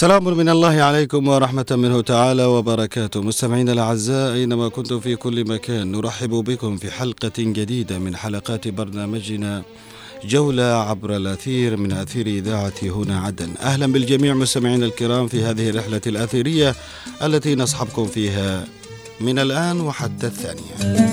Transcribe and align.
سلام 0.00 0.24
من 0.24 0.48
الله 0.48 0.82
عليكم 0.82 1.28
ورحمة 1.28 1.66
منه 1.70 2.00
تعالى 2.00 2.44
وبركاته. 2.44 3.22
مستمعينا 3.22 3.72
الأعزاء 3.72 4.34
أينما 4.34 4.68
كنتم 4.68 5.00
في 5.00 5.16
كل 5.16 5.48
مكان. 5.48 5.92
نرحب 5.92 6.30
بكم 6.30 6.76
في 6.76 6.90
حلقة 6.90 7.32
جديدة 7.38 7.98
من 7.98 8.16
حلقات 8.16 8.68
برنامجنا 8.68 9.62
جولة 10.24 10.62
عبر 10.62 11.16
الأثير 11.16 11.76
من 11.76 11.92
أثير 11.92 12.26
إذاعة 12.26 12.72
هنا 12.82 13.20
عدن. 13.20 13.50
أهلا 13.62 13.86
بالجميع 13.86 14.34
مستمعينا 14.34 14.86
الكرام 14.86 15.28
في 15.28 15.42
هذه 15.42 15.70
الرحلة 15.70 16.00
الأثيرية 16.06 16.74
التي 17.22 17.54
نصحبكم 17.54 18.06
فيها 18.06 18.64
من 19.20 19.38
الآن 19.38 19.80
وحتى 19.80 20.26
الثانية. 20.26 21.10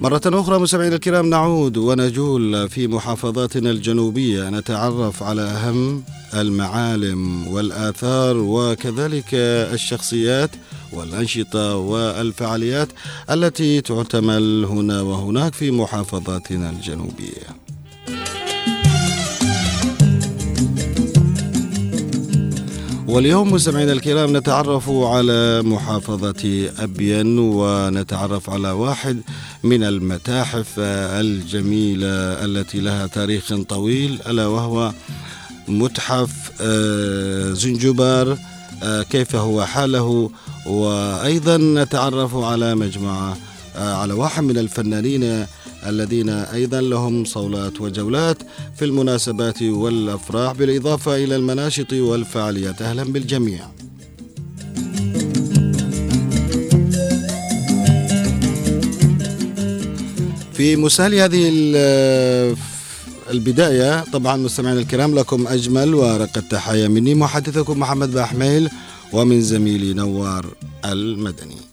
مرة 0.00 0.20
أخرى 0.26 0.58
مستمعينا 0.58 0.94
الكرام 0.94 1.30
نعود 1.30 1.76
ونجول 1.76 2.68
في 2.68 2.88
محافظاتنا 2.88 3.70
الجنوبية 3.70 4.50
نتعرف 4.50 5.22
على 5.22 5.42
أهم 5.42 6.02
المعالم 6.34 7.48
والآثار 7.48 8.36
وكذلك 8.36 9.34
الشخصيات 9.74 10.50
والأنشطة 10.92 11.76
والفعاليات 11.76 12.88
التي 13.30 13.80
تعتمل 13.80 14.64
هنا 14.64 15.02
وهناك 15.02 15.54
في 15.54 15.70
محافظاتنا 15.70 16.70
الجنوبية. 16.70 17.67
واليوم 23.08 23.52
مستمعينا 23.52 23.92
الكرام 23.92 24.36
نتعرف 24.36 24.90
على 24.90 25.62
محافظة 25.62 26.70
أبين 26.78 27.38
ونتعرف 27.38 28.50
على 28.50 28.70
واحد 28.70 29.20
من 29.64 29.84
المتاحف 29.84 30.66
الجميلة 30.78 32.06
التي 32.44 32.80
لها 32.80 33.06
تاريخ 33.06 33.54
طويل 33.68 34.20
ألا 34.26 34.46
وهو 34.46 34.92
متحف 35.68 36.30
آه، 36.60 37.52
زنجبار 37.52 38.38
آه، 38.82 39.02
كيف 39.02 39.36
هو 39.36 39.64
حاله؟ 39.64 40.30
وأيضا 40.66 41.56
نتعرف 41.56 42.36
على 42.36 42.74
مجموعة 42.74 43.36
آه، 43.76 43.94
على 43.94 44.12
واحد 44.12 44.42
من 44.42 44.58
الفنانين 44.58 45.46
الذين 45.86 46.28
أيضا 46.28 46.80
لهم 46.80 47.24
صولات 47.24 47.80
وجولات 47.80 48.38
في 48.76 48.84
المناسبات 48.84 49.62
والأفراح 49.62 50.52
بالإضافة 50.52 51.16
إلى 51.16 51.36
المناشط 51.36 51.92
والفعاليات. 51.92 52.82
أهلا 52.82 53.04
بالجميع. 53.04 53.68
في 60.52 60.76
مسال 60.76 61.14
هذه 61.14 61.48
البداية 63.30 64.04
طبعا 64.12 64.36
مستمعينا 64.36 64.80
الكرام 64.80 65.14
لكم 65.14 65.46
أجمل 65.46 65.94
ورق 65.94 66.38
التحايا 66.38 66.88
مني 66.88 67.14
محدثكم 67.14 67.80
محمد 67.80 68.10
بحميل 68.10 68.70
ومن 69.12 69.42
زميلي 69.42 69.94
نوار 69.94 70.46
المدني. 70.84 71.67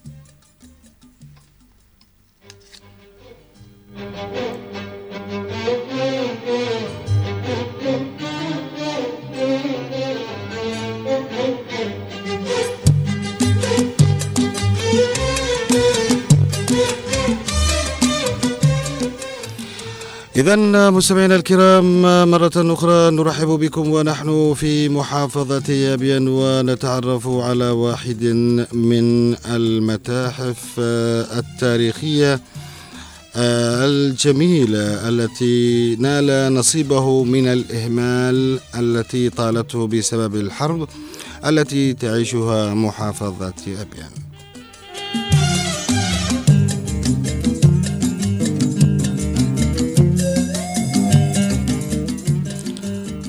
إذا 20.35 20.56
مستمعينا 20.90 21.35
الكرام 21.35 22.01
مرة 22.31 22.51
أخرى 22.56 23.12
نرحب 23.12 23.47
بكم 23.47 23.90
ونحن 23.90 24.53
في 24.53 24.90
محافظة 24.90 25.73
يابين 25.73 26.28
ونتعرف 26.28 27.28
على 27.28 27.69
واحد 27.69 28.23
من 28.73 29.35
المتاحف 29.46 30.79
التاريخية 31.40 32.40
الجميلة 33.35 35.09
التي 35.09 35.96
نال 35.96 36.53
نصيبه 36.53 37.23
من 37.23 37.47
الإهمال 37.47 38.59
التي 38.79 39.29
طالته 39.29 39.88
بسبب 39.88 40.35
الحرب 40.35 40.88
التي 41.46 41.94
تعيشها 41.94 42.73
محافظة 42.73 43.53
أبيان 43.67 44.24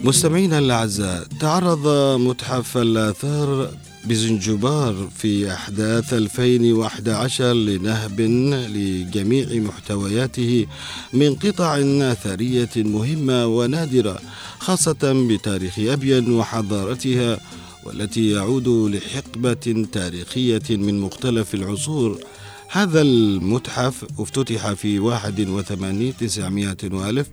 مستمعينا 0.06 0.58
الأعزاء 0.58 1.26
تعرض 1.40 1.88
متحف 2.20 2.76
الآثار 2.76 3.70
بزنجبار 4.04 5.08
في 5.16 5.52
أحداث 5.52 6.14
2011 6.14 7.52
لنهب 7.52 8.20
لجميع 8.20 9.46
محتوياته 9.52 10.66
من 11.12 11.34
قطع 11.34 11.78
أثرية 12.12 12.68
مهمة 12.76 13.46
ونادرة 13.46 14.18
خاصة 14.58 15.26
بتاريخ 15.28 15.78
أبين 15.78 16.32
وحضارتها 16.32 17.40
والتي 17.84 18.30
يعود 18.30 18.68
لحقبة 18.68 19.86
تاريخية 19.92 20.62
من 20.70 21.00
مختلف 21.00 21.54
العصور. 21.54 22.18
هذا 22.68 23.00
المتحف 23.00 24.04
افتتح 24.18 24.72
في 24.72 24.98
81 24.98 26.16
900 26.16 26.76
وألف 26.92 27.26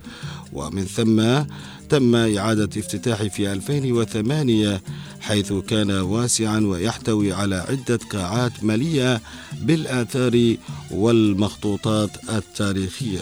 ومن 0.53 0.85
ثم 0.85 1.43
تم 1.89 2.15
إعادة 2.15 2.69
افتتاحه 2.79 3.27
في 3.27 3.53
2008 3.53 4.81
حيث 5.21 5.53
كان 5.53 5.91
واسعا 5.91 6.59
ويحتوي 6.59 7.33
على 7.33 7.55
عدة 7.55 7.99
قاعات 8.11 8.63
مليئة 8.63 9.21
بالآثار 9.61 10.55
والمخطوطات 10.91 12.09
التاريخية. 12.29 13.21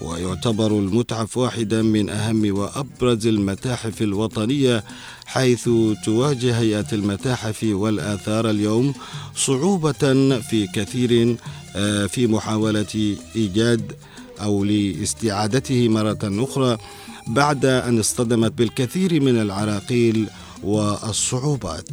ويعتبر 0.00 0.78
المتحف 0.78 1.36
واحدا 1.36 1.82
من 1.82 2.10
أهم 2.10 2.58
وأبرز 2.58 3.26
المتاحف 3.26 4.02
الوطنية 4.02 4.84
حيث 5.26 5.68
تواجه 6.04 6.58
هيئة 6.58 6.86
المتاحف 6.92 7.64
والآثار 7.64 8.50
اليوم 8.50 8.94
صعوبة 9.36 9.92
في 10.40 10.66
كثير 10.74 11.36
آه، 11.76 12.06
في 12.06 12.26
محاولة 12.26 13.16
إيجاد 13.36 13.92
أو 14.40 14.64
لاستعادته 14.64 15.88
مرة 15.88 16.18
أخرى. 16.24 16.78
بعد 17.26 17.64
أن 17.64 17.98
اصطدمت 17.98 18.52
بالكثير 18.52 19.20
من 19.22 19.40
العراقيل 19.40 20.28
والصعوبات. 20.62 21.88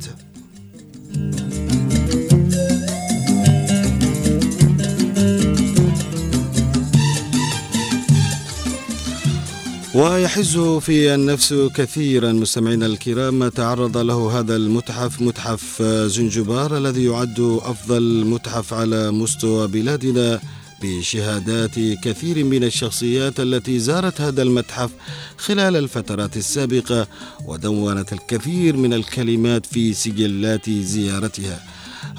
ويحز 9.95 10.57
في 10.57 11.15
النفس 11.15 11.53
كثيرا 11.53 12.31
مستمعينا 12.31 12.86
الكرام 12.86 13.47
تعرض 13.47 13.97
له 13.97 14.39
هذا 14.39 14.56
المتحف 14.56 15.21
متحف 15.21 15.81
زنجبار 15.83 16.77
الذي 16.77 17.03
يعد 17.06 17.59
أفضل 17.63 18.25
متحف 18.25 18.74
على 18.74 19.12
مستوى 19.12 19.68
بلادنا 19.68 20.39
بشهادات 20.83 21.80
كثير 22.03 22.44
من 22.44 22.63
الشخصيات 22.63 23.39
التي 23.39 23.80
زارت 23.80 24.21
هذا 24.21 24.41
المتحف 24.41 24.91
خلال 25.38 25.75
الفترات 25.75 26.38
السابقة 26.38 27.07
ودونت 27.45 28.13
الكثير 28.13 28.77
من 28.77 28.94
الكلمات 28.94 29.65
في 29.65 29.94
سجلات 29.94 30.69
زيارتها. 30.69 31.63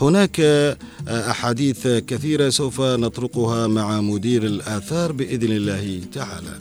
هناك 0.01 0.41
أحاديث 1.09 1.87
كثيرة 1.87 2.49
سوف 2.51 2.81
نطرقها 2.81 3.67
مع 3.67 4.01
مدير 4.01 4.47
الآثار 4.47 5.13
بإذن 5.13 5.53
الله 5.53 6.01
تعالى. 6.13 6.59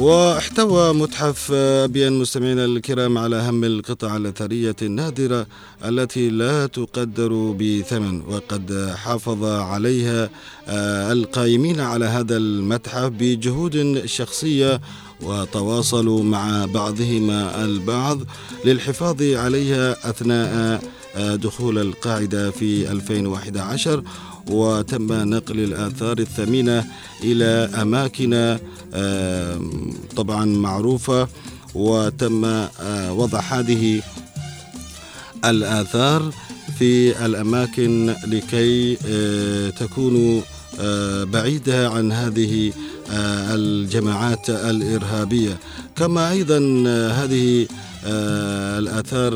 واحتوى 0.00 0.94
متحف 0.94 1.52
أبين 1.52 2.12
مستمعينا 2.12 2.64
الكرام 2.64 3.18
على 3.18 3.36
أهم 3.36 3.64
القطع 3.64 4.16
الأثرية 4.16 4.76
النادرة 4.82 5.46
التي 5.84 6.30
لا 6.30 6.66
تقدر 6.66 7.54
بثمن 7.58 8.20
وقد 8.20 8.94
حافظ 8.96 9.44
عليها 9.44 10.30
آه، 10.68 11.12
القائمين 11.12 11.80
على 11.80 12.04
هذا 12.04 12.36
المتحف 12.36 13.04
بجهود 13.18 14.02
شخصية 14.06 14.80
وتواصلوا 15.22 16.22
مع 16.22 16.64
بعضهما 16.64 17.64
البعض 17.64 18.18
للحفاظ 18.64 19.22
عليها 19.22 20.10
أثناء 20.10 20.80
دخول 21.16 21.78
القاعدة 21.78 22.50
في 22.50 22.92
2011 22.92 24.02
وتم 24.50 25.12
نقل 25.12 25.60
الآثار 25.60 26.18
الثمينة 26.18 26.84
إلى 27.24 27.70
أماكن 27.82 28.58
طبعا 30.16 30.44
معروفة 30.44 31.28
وتم 31.74 32.44
آه، 32.44 33.12
وضع 33.12 33.40
هذه 33.40 34.02
الآثار 35.44 36.32
في 36.78 37.24
الأماكن 37.26 38.14
لكي 38.26 38.98
آه، 39.06 39.70
تكونوا 39.70 40.40
آه، 40.80 41.24
بعيدة 41.24 41.90
عن 41.90 42.12
هذه 42.12 42.72
الجماعات 43.52 44.50
الإرهابية. 44.50 45.58
كما 45.96 46.30
أيضا 46.30 46.58
هذه 47.12 47.66
الآثار 48.04 49.34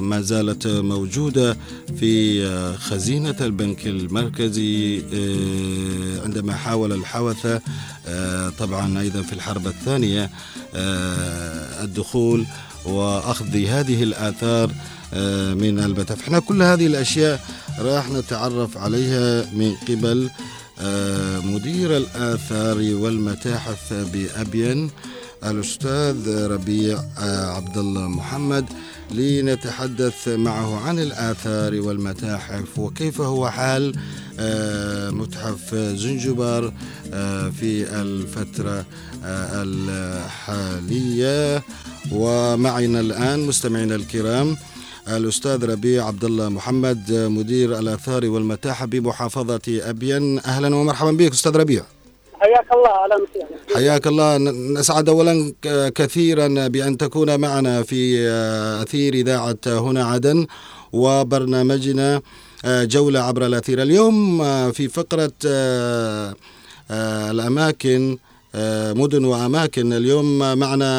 ما 0.00 0.20
زالت 0.20 0.66
موجودة 0.66 1.56
في 2.00 2.44
خزينة 2.76 3.36
البنك 3.40 3.86
المركزي 3.86 5.02
عندما 6.24 6.54
حاول 6.54 6.92
الحوثة 6.92 7.60
طبعا 8.58 9.00
أيضا 9.00 9.22
في 9.22 9.32
الحرب 9.32 9.66
الثانية 9.66 10.30
الدخول 11.84 12.46
وأخذ 12.84 13.56
هذه 13.56 14.02
الآثار 14.02 14.70
آه، 15.14 15.54
من 15.54 15.78
المتاحف 15.78 16.20
إحنا 16.20 16.38
كل 16.38 16.62
هذه 16.62 16.86
الأشياء 16.86 17.40
راح 17.78 18.10
نتعرف 18.10 18.76
عليها 18.78 19.44
من 19.54 19.74
قبل 19.88 20.30
آه، 20.80 21.40
مدير 21.40 21.96
الآثار 21.96 22.76
والمتاحف 22.76 23.92
بأبين. 23.92 24.90
الأستاذ 25.44 26.46
ربيع 26.46 26.98
آه، 27.18 27.46
عبد 27.56 27.78
الله 27.78 28.08
محمد 28.08 28.64
لنتحدث 29.10 30.28
معه 30.28 30.80
عن 30.88 30.98
الآثار 30.98 31.80
والمتاحف 31.80 32.78
وكيف 32.78 33.20
هو 33.20 33.50
حال 33.50 33.94
متحف 35.14 35.74
زنجبار 35.74 36.72
في 37.60 37.86
الفترة 38.02 38.84
الحالية. 39.64 41.62
ومعنا 42.12 43.00
الآن 43.00 43.40
مستمعينا 43.46 43.94
الكرام 43.94 44.56
الأستاذ 45.08 45.64
ربيع 45.64 46.06
عبد 46.06 46.24
الله 46.24 46.48
محمد 46.48 47.12
مدير 47.12 47.78
الآثار 47.78 48.26
والمتاحف 48.26 48.86
بمحافظة 48.86 49.60
أبين. 49.68 50.38
أهلا 50.38 50.76
ومرحبا 50.76 51.10
بك 51.10 51.32
أستاذ 51.32 51.56
ربيع. 51.56 51.82
حياك 52.40 52.66
الله 52.72 52.90
وسهلا 53.22 53.76
حياك 53.76 54.06
الله. 54.06 54.36
نسعد 54.80 55.08
اولا 55.08 55.52
كثيرا 55.94 56.68
بأن 56.68 56.96
تكون 56.96 57.40
معنا 57.40 57.82
في 57.82 58.28
أثير 58.82 59.14
إذاعة 59.14 59.56
هنا 59.66 60.04
عدن 60.04 60.46
وبرنامجنا 60.92 62.22
جولة 62.66 63.20
عبر 63.20 63.46
الأثير. 63.46 63.82
اليوم 63.82 64.42
في 64.72 64.88
فقرة 64.88 65.32
الأماكن 67.30 68.18
مدن 69.00 69.24
وأماكن. 69.24 69.92
اليوم 69.92 70.58
معنا 70.58 70.90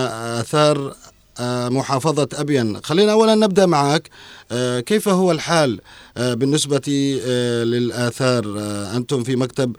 آثار 0.42 0.96
آه، 1.40 1.70
محافظة 1.70 2.28
أبين. 2.34 2.82
خلينا 2.84 3.12
أولا 3.12 3.36
نبدأ 3.36 3.66
معك. 3.66 4.10
آه، 4.52 4.80
كيف 4.80 5.10
هو 5.10 5.32
الحال؟ 5.32 5.72
آه، 5.74 5.82
بالنسبة 6.18 6.92
للآثار 7.64 8.44
أنتم 8.96 9.24
في 9.24 9.36
مكتب 9.36 9.76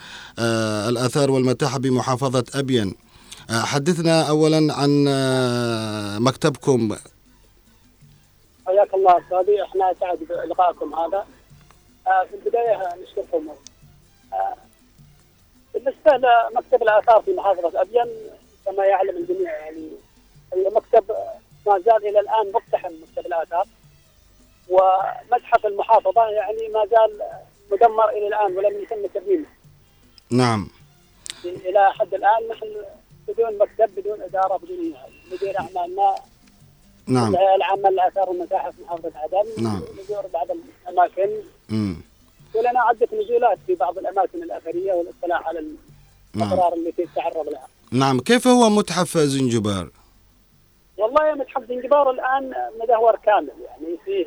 الآثار 0.88 1.30
والمتاحف 1.30 1.78
بمحافظة 1.78 2.44
أبين. 2.54 2.94
حدثنا 3.50 4.28
أولا 4.28 4.74
عن 4.74 5.04
مكتبكم. 6.22 6.96
حياك 8.66 8.94
الله 8.94 9.18
أستاذي. 9.18 9.62
إحنا 9.62 9.94
سعد 10.00 10.18
بلقائكم 10.18 10.94
هذا. 10.94 11.26
في 12.04 12.34
البداية 12.34 12.88
نشكركم. 13.02 13.48
بالنسبة 15.74 16.12
لمكتب 16.12 16.82
الآثار 16.82 17.22
في 17.22 17.32
محافظة 17.32 17.80
أبين 17.80 18.06
كما 18.66 18.84
يعلم 18.84 19.16
الجميع 19.16 19.50
يعني 19.50 19.88
المكتب 20.56 21.04
ما 21.66 21.78
زال 21.78 22.08
إلى 22.08 22.20
الآن 22.20 22.52
مقتحم 22.54 22.92
مكتب 23.02 23.26
الآثار. 23.26 23.66
ومتحف 24.72 25.66
المحافظة 25.66 26.24
يعني 26.28 26.68
ما 26.74 26.86
زال 26.90 27.20
مدمر 27.72 28.08
إلى 28.08 28.26
الآن 28.28 28.56
ولم 28.56 28.82
يتم 28.82 29.06
ترميمه. 29.14 29.46
نعم. 30.30 30.68
إلى 31.44 31.92
حد 31.92 32.14
الآن 32.14 32.48
نحن 32.50 32.66
بدون 33.28 33.58
مكتب 33.58 33.94
بدون 34.00 34.22
إدارة 34.22 34.56
بدون 34.56 34.94
مدير 35.32 35.58
أعمالنا 35.60 36.14
نعم 37.06 37.34
العامه 37.56 37.90
للاثار 37.90 38.30
والمتاحف 38.30 38.74
محافظة 38.84 39.12
عدن 39.16 39.62
نعم 39.64 39.82
نزور 40.00 40.26
بعض 40.34 40.46
الأماكن 40.86 41.30
امم 41.70 41.96
ولنا 42.54 42.80
عدة 42.80 43.08
نزولات 43.12 43.58
في 43.66 43.74
بعض 43.74 43.98
الأماكن 43.98 44.42
الأثرية 44.42 44.92
والاطلاع 44.92 45.48
على 45.48 45.58
الاضرار 46.36 46.74
نعم. 46.74 46.86
التي 46.86 47.06
تتعرض 47.06 47.48
لها. 47.48 47.66
نعم 47.92 48.20
كيف 48.20 48.46
هو 48.48 48.70
متحف 48.70 49.18
زنجبار؟ 49.18 49.90
والله 50.96 51.34
متحف 51.34 51.62
زنجبار 51.68 52.10
الآن 52.10 52.52
مدهور 52.80 53.16
كامل 53.16 53.50
يعني 53.70 53.96
فيه 54.04 54.26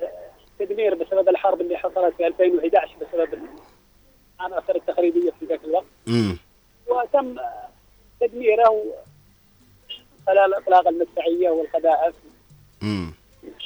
تدمير 0.59 0.95
بسبب 0.95 1.29
الحرب 1.29 1.61
اللي 1.61 1.77
حصلت 1.77 2.15
في 2.17 2.27
2011 2.27 2.91
بسبب 3.01 3.39
العناصر 4.39 4.75
التخريبية 4.75 5.31
في 5.39 5.45
ذاك 5.45 5.63
الوقت. 5.63 5.85
امم 6.07 6.37
وتم 6.87 7.35
تدميره 8.19 8.83
خلال 10.27 10.53
اطلاق 10.53 10.87
المدفعية 10.87 11.49
والقذائف. 11.49 12.15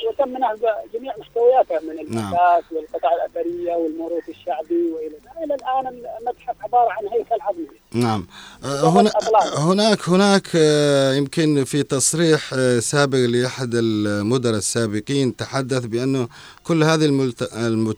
وتم 0.10 0.38
نهب 0.38 0.60
جميع 0.94 1.14
محتوياته 1.18 1.80
من 1.88 2.16
نعم. 2.16 2.34
والقطع 2.72 3.10
الأثرية 3.14 3.74
والموروث 3.74 4.30
الشعبي 4.30 4.92
وإلى 4.92 5.16
إلى 5.44 5.56
الآن 5.56 6.02
المتحف 6.20 6.56
عبارة 6.64 6.90
عن 6.92 7.08
هيكل 7.08 7.42
عظمي. 7.42 7.80
نعم 7.94 8.28
آه، 8.64 8.90
هنا 8.90 9.12
هناك 9.58 10.10
هناك 10.10 10.48
آه، 10.56 11.14
يمكن 11.14 11.64
في 11.64 11.84
تصريح 11.84 12.54
آه، 12.54 12.80
سابق 12.80 13.18
لأحد 13.18 13.72
المدراء 13.74 14.58
السابقين 14.58 15.36
تحدث 15.36 15.86
بانه 15.86 16.28
كل 16.64 16.84
هذه 16.84 17.06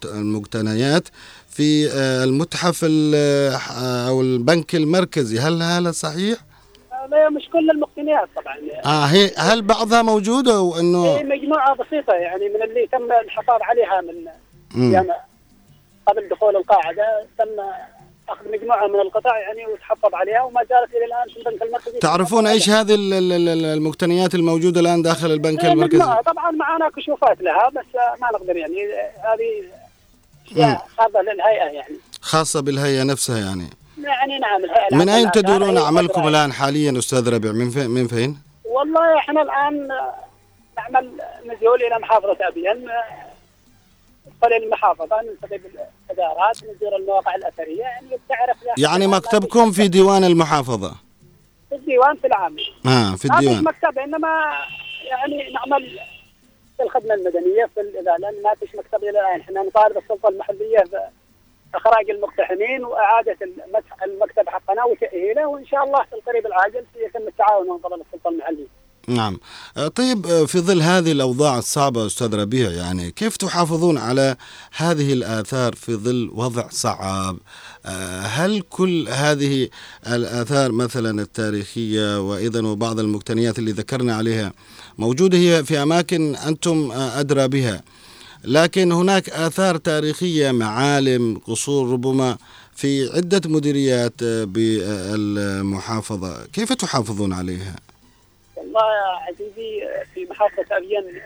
المقتنيات 0.05 1.07
في 1.49 1.93
المتحف 2.23 2.83
أو 4.07 4.21
البنك 4.21 4.75
المركزي 4.75 5.39
هل 5.39 5.61
هذا 5.61 5.91
صحيح؟ 5.91 6.50
مش 7.29 7.49
كل 7.53 7.69
المقتنيات 7.69 8.29
طبعا. 8.35 8.57
آه 8.85 9.05
هي 9.05 9.31
هل 9.37 9.61
بعضها 9.61 10.01
موجوده 10.01 10.61
وانه 10.61 11.05
هي 11.05 11.23
مجموعة 11.23 11.75
بسيطة 11.75 12.13
يعني 12.13 12.49
من 12.49 12.63
اللي 12.63 12.87
تم 12.91 13.11
الحفاظ 13.25 13.61
عليها 13.61 14.01
من 14.01 14.25
يعني 14.93 15.09
قبل 16.07 16.29
دخول 16.29 16.55
القاعدة 16.55 17.25
تم 17.37 17.45
أخذ 18.29 18.51
مجموعة 18.51 18.87
من 18.87 18.99
القطع 18.99 19.37
يعني 19.37 19.65
وتحفظ 19.65 20.13
عليها 20.13 20.41
وما 20.41 20.61
زالت 20.63 20.95
إلى 20.95 21.05
الآن 21.05 21.33
في 21.33 21.49
البنك 21.49 21.63
المركزي. 21.63 21.99
تعرفون 21.99 22.47
إيش 22.47 22.69
هذه 22.69 22.95
المقتنيات 23.73 24.35
الموجودة 24.35 24.81
الآن 24.81 25.01
داخل 25.01 25.31
البنك 25.31 25.65
المركزي؟ 25.65 26.03
طبعا 26.25 26.51
معنا 26.51 26.89
كشوفات 26.89 27.41
لها 27.41 27.69
بس 27.69 27.85
ما 28.21 28.27
نقدر 28.33 28.57
يعني 28.57 28.77
هذه 29.23 29.63
خاصة 30.97 31.21
للهيئة 31.21 31.63
يعني. 31.63 31.95
خاصة 32.21 32.61
بالهيئة 32.61 33.03
نفسها 33.03 33.39
يعني. 33.39 33.69
يعني 34.05 34.39
نعم 34.39 34.61
من 34.91 35.09
أين 35.09 35.31
تدورون 35.31 35.77
عملكم 35.77 36.27
الآن 36.27 36.53
حاليا 36.53 36.97
أستاذ 36.99 37.33
ربيع؟ 37.33 37.51
من 37.51 37.69
فين 37.69 37.89
من 37.89 38.07
فين؟ 38.07 38.37
والله 38.65 39.17
إحنا 39.17 39.41
الآن 39.41 39.87
نعمل 40.77 41.11
نزول 41.45 41.83
إلى 41.83 41.99
محافظة 41.99 42.37
أبين 42.47 42.89
ندخل 44.27 44.53
المحافظة 44.63 45.21
نلتقي 45.21 45.57
بالإدارات 45.57 46.57
نزور 46.63 46.95
المواقع 46.95 47.35
الأثرية 47.35 47.81
يعني 47.81 48.07
تعرف 48.29 48.57
يعني 48.77 49.07
مكتبكم 49.07 49.71
في 49.71 49.87
ديوان 49.87 50.23
المحافظة؟ 50.23 50.95
في 51.69 51.75
الديوان 51.75 52.15
في 52.15 52.27
العام. 52.27 52.55
آه 52.85 53.15
في 53.15 53.25
الديوان. 53.25 53.63
مكتب 53.63 53.99
إنما 53.99 54.53
يعني 55.03 55.53
نعمل 55.53 55.99
في 56.77 56.83
الخدمة 56.83 57.13
المدنية 57.13 57.69
في 57.75 57.81
لأن 58.05 58.43
ما 58.43 58.53
فيش 58.59 58.75
مكتب 58.75 59.03
إلى 59.03 59.09
الآن. 59.09 59.39
إحنا 59.41 59.63
نطالب 59.63 59.97
السلطة 59.97 60.29
المحلية 60.29 60.83
إخراج 61.75 62.09
المقتحمين 62.09 62.83
وإعادة 62.83 63.37
المكتب 64.05 64.49
حقنا 64.49 64.83
وتأهيله 64.83 65.47
وإن 65.47 65.65
شاء 65.65 65.83
الله 65.83 66.03
في 66.03 66.15
القريب 66.15 66.45
العاجل 66.45 66.85
سيتم 66.93 67.27
التعاون 67.27 67.67
من 67.67 67.77
قبل 67.77 68.01
السلطة 68.01 68.29
المحليه. 68.29 68.81
نعم. 69.07 69.39
آه، 69.77 69.87
طيب 69.87 70.27
آه، 70.27 70.45
في 70.45 70.59
ظل 70.59 70.81
هذه 70.81 71.11
الأوضاع 71.11 71.57
الصعبة 71.57 72.05
أستاذ 72.05 72.35
ربيع 72.35 72.71
يعني 72.71 73.11
كيف 73.11 73.37
تحافظون 73.37 73.97
على 73.97 74.35
هذه 74.75 75.13
الآثار 75.13 75.73
في 75.75 75.95
ظل 75.95 76.31
وضع 76.33 76.67
صعب؟ 76.69 77.37
آه، 77.85 78.21
هل 78.21 78.61
كل 78.61 79.07
هذه 79.09 79.69
الآثار 80.07 80.71
مثلا 80.71 81.21
التاريخية 81.21 82.19
وأيضا 82.19 82.67
وبعض 82.67 82.99
المقتنيات 82.99 83.59
اللي 83.59 83.71
ذكرنا 83.71 84.15
عليها 84.15 84.53
موجودة 84.97 85.37
هي 85.37 85.63
في 85.63 85.83
أماكن 85.83 86.35
أنتم 86.35 86.91
أدرى 86.91 87.47
بها؟ 87.47 87.81
لكن 88.43 88.91
هناك 88.91 89.29
آثار 89.29 89.77
تاريخية 89.77 90.51
معالم 90.51 91.37
قصور 91.47 91.91
ربما 91.91 92.37
في 92.75 93.09
عدة 93.15 93.41
مديريات 93.45 94.23
بالمحافظة 94.23 96.45
كيف 96.53 96.73
تحافظون 96.73 97.33
عليها؟ 97.33 97.75
والله 98.55 98.81
يا 98.81 99.27
عزيزي 99.33 99.87
في 100.13 100.25
محافظة 100.29 100.65
أبين 100.77 101.21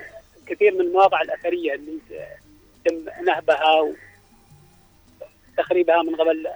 كثير 0.48 0.74
من 0.74 0.82
المواقع 0.82 1.22
الأثرية 1.22 1.74
اللي 1.76 1.98
تم 2.86 2.96
نهبها 3.26 3.94
وتخريبها 5.58 6.04
من 6.04 6.16
قبل 6.16 6.48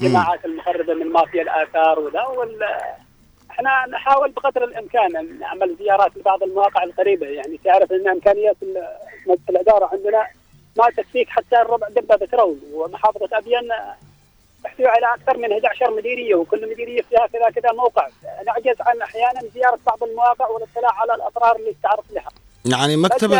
جماعات 0.00 0.44
المخربة 0.44 0.94
من 0.94 1.06
مافيا 1.12 1.42
الآثار 1.42 1.98
وذا 2.00 2.20
إحنا 3.56 3.86
نحاول 3.90 4.30
بقدر 4.30 4.64
الامكان 4.64 5.16
أن 5.16 5.38
نعمل 5.38 5.76
زيارات 5.78 6.16
لبعض 6.16 6.42
المواقع 6.42 6.82
القريبة. 6.82 7.26
يعني 7.26 7.60
تعرف 7.64 7.92
إن 7.92 8.08
امكانيات 8.08 8.56
الإدارة 9.50 9.90
عندنا 9.92 10.26
ما 10.78 10.90
تكفيك 10.96 11.28
حتى 11.28 11.60
الربع 11.62 11.88
دبة 11.88 12.16
بترول 12.16 12.58
ومحافظة 12.72 13.28
ابين 13.32 13.68
تحتوي 14.64 14.86
على 14.86 15.06
أكثر 15.14 15.36
من 15.38 15.52
11 15.52 15.96
مديرية 15.96 16.34
وكل 16.34 16.70
مديرية 16.70 17.02
فيها 17.02 17.26
كذا 17.26 17.50
كذا 17.50 17.72
موقع. 17.72 18.08
نعجز 18.46 18.76
عن 18.80 19.02
أحيانا 19.02 19.40
زيارة 19.54 19.78
بعض 19.86 20.02
المواقع 20.02 20.48
والاطلاع 20.48 20.92
على 21.00 21.14
الاضرار 21.14 21.56
اللي 21.56 21.74
تعرض 21.82 22.04
لها. 22.10 22.28
يعني 22.64 22.96
مكتب 22.96 23.32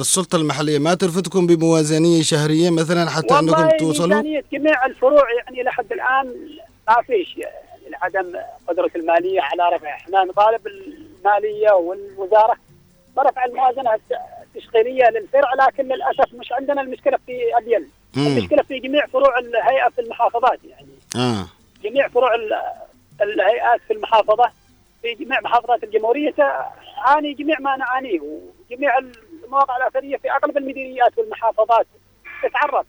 السلطة 0.00 0.36
المحلية 0.36 0.78
ما 0.78 0.94
ترفدكم 0.94 1.46
بموازنية 1.46 2.22
شهرية 2.22 2.70
مثلا 2.70 3.10
حتى 3.10 3.38
أنكم 3.38 3.68
توصلوا؟ 3.78 4.16
ميزانيه 4.16 4.44
جميع 4.52 4.86
الفروع 4.86 5.24
يعني 5.32 5.62
لحد 5.62 5.92
الآن 5.92 6.34
ما 6.88 7.02
فيش 7.02 7.36
يعني 7.36 7.54
لعدم 7.90 8.36
قدرة 8.68 8.90
المالية 8.96 9.40
على 9.40 9.76
رفع. 9.76 9.88
إحنا 9.94 10.24
نطالب 10.24 10.66
الماليه 10.66 11.70
والوزارة 11.72 12.56
برفع 13.16 13.44
الموازنة 13.44 13.94
الت- 13.94 14.18
التشغيلية 14.42 15.04
للفرع 15.10 15.54
لكن 15.66 15.84
للأسف 15.88 16.34
مش 16.34 16.52
عندنا 16.52 16.80
المشكلة 16.80 17.18
في 17.26 17.56
ابين 17.58 17.90
مم. 18.16 18.26
المشكلة 18.26 18.62
في 18.62 18.78
جميع 18.78 19.06
فروع 19.06 19.38
الهيئة 19.38 19.88
في 19.88 20.00
المحافظات 20.00 20.58
يعني. 20.64 20.88
آه. 21.16 21.46
جميع 21.82 22.08
فروع 22.08 22.34
ال- 22.34 22.60
الهيئات 23.22 23.80
في 23.86 23.92
المحافظة 23.92 24.50
في 25.02 25.14
جميع 25.14 25.40
محافظات 25.40 25.84
الجمهورية. 25.84 26.30
تعاني 26.30 27.32
جميع 27.34 27.56
ما 27.60 27.76
نعانيه 27.76 28.20
وجميع 28.20 28.98
المواقع 29.44 29.76
الأثرية 29.76 30.16
في 30.16 30.30
أغلب 30.30 30.56
المديريات 30.56 31.18
والمحافظات 31.18 31.86
تتعرض. 32.42 32.86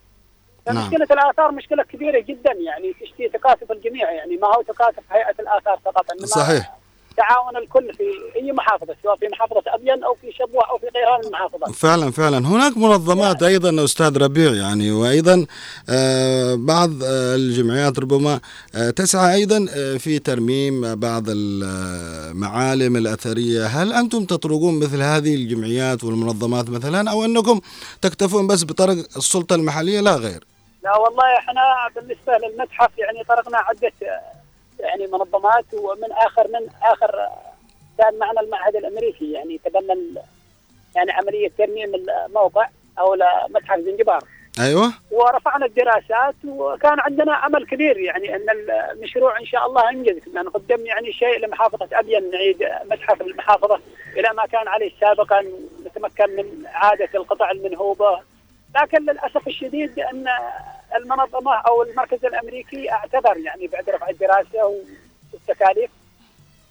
نعم. 0.67 0.83
فمشكلة 0.83 1.07
الآثار 1.11 1.51
مشكلة 1.51 1.83
كبيرة 1.83 2.19
جدا 2.19 2.51
يعني 2.51 2.93
تشتي 3.01 3.29
تكاتف 3.29 3.71
الجميع 3.71 4.11
يعني 4.11 4.37
ما 4.37 4.47
هو 4.47 4.61
تكاتف 4.61 5.03
هيئة 5.11 5.35
الآثار 5.39 5.79
فقط 5.85 6.11
إنما 6.11 6.25
صحيح. 6.25 6.75
تعاون 7.17 7.57
الكل 7.57 7.93
في 7.93 8.03
أي 8.35 8.51
محافظة 8.51 8.95
سواء 9.03 9.15
في 9.15 9.27
محافظة 9.31 9.61
أبين 9.67 10.03
أو 10.03 10.15
في 10.21 10.31
شبوة 10.31 10.69
أو 10.69 10.77
في 10.77 10.85
غيرها 10.95 11.17
من 11.17 11.25
المحافظات. 11.25 11.69
فعلا 11.69 12.11
فعلا. 12.11 12.37
هناك 12.37 12.77
منظمات 12.77 13.43
أيضا 13.43 13.83
أستاذ 13.83 14.17
ربيع 14.17 14.51
يعني 14.53 14.91
وأيضا 14.91 15.45
آه، 15.89 16.55
بعض 16.55 16.89
آه، 17.03 17.35
الجمعيات 17.35 17.99
ربما 17.99 18.39
آه، 18.75 18.89
تسعى 18.89 19.35
أيضا 19.35 19.65
آه، 19.75 19.97
في 19.97 20.19
ترميم 20.19 20.95
بعض 20.95 21.23
المعالم 21.27 22.95
الأثرية. 22.95 23.65
هل 23.65 23.93
أنتم 23.93 24.25
تطرقون 24.25 24.79
مثل 24.79 25.01
هذه 25.01 25.35
الجمعيات 25.35 26.03
والمنظمات 26.03 26.69
مثلا 26.69 27.11
أو 27.11 27.25
أنكم 27.25 27.59
تكتفون 28.01 28.47
بس 28.47 28.63
بطرق 28.63 28.97
السلطة 29.17 29.55
المحلية؟ 29.55 29.99
لا 30.01 30.15
غير. 30.15 30.54
لا 30.85 30.97
والله 30.97 31.37
إحنا 31.37 31.89
بالنسبة 31.95 32.37
للمتحف 32.37 32.97
يعني 32.97 33.23
طرقنا 33.23 33.57
عده 33.57 33.91
يعني 34.79 35.07
منظمات 35.07 35.65
ومن 35.73 36.11
آخر 36.11 36.47
من 36.47 36.67
آخر 36.83 37.29
كان 37.97 38.19
معنا 38.19 38.41
المعهد 38.41 38.75
الأمريكي 38.75 39.31
يعني 39.31 39.59
تبنى 39.65 40.21
يعني 40.95 41.11
عملية 41.11 41.51
ترميم 41.57 41.95
الموقع 41.95 42.69
أو 42.99 43.17
متحف 43.49 43.79
زنجبار. 43.79 44.23
أيوه. 44.59 44.93
ورفعنا 45.11 45.65
الدراسات 45.65 46.35
وكان 46.47 46.99
عندنا 46.99 47.45
امل 47.45 47.65
كبير 47.65 47.97
يعني 47.97 48.35
أن 48.35 48.45
المشروع 48.49 49.39
إن 49.39 49.45
شاء 49.45 49.65
الله 49.65 49.91
ينجز 49.91 50.19
كنا 50.25 50.41
نقدم 50.41 50.85
يعني 50.85 51.13
شيء 51.13 51.39
لمحافظة 51.39 51.87
ابين 51.93 52.31
نعيد 52.31 52.69
متحف 52.91 53.21
المحافظة 53.21 53.79
إلى 54.17 54.29
ما 54.33 54.45
كان 54.45 54.67
عليه 54.67 54.91
سابقا 55.01 55.45
نتمكن 55.85 56.35
من 56.35 56.65
اعاده 56.65 57.09
القطع 57.15 57.51
المنهوبة. 57.51 58.19
لكن 58.75 59.01
للأسف 59.01 59.47
الشديد 59.47 59.99
أن 59.99 60.25
المنظمة 60.95 61.55
أو 61.55 61.83
المركز 61.83 62.25
الأمريكي 62.25 62.91
اعتذر 62.91 63.37
يعني 63.37 63.67
بعد 63.67 63.89
رفع 63.89 64.09
الدراسة 64.09 64.81
والتكاليف. 65.33 65.91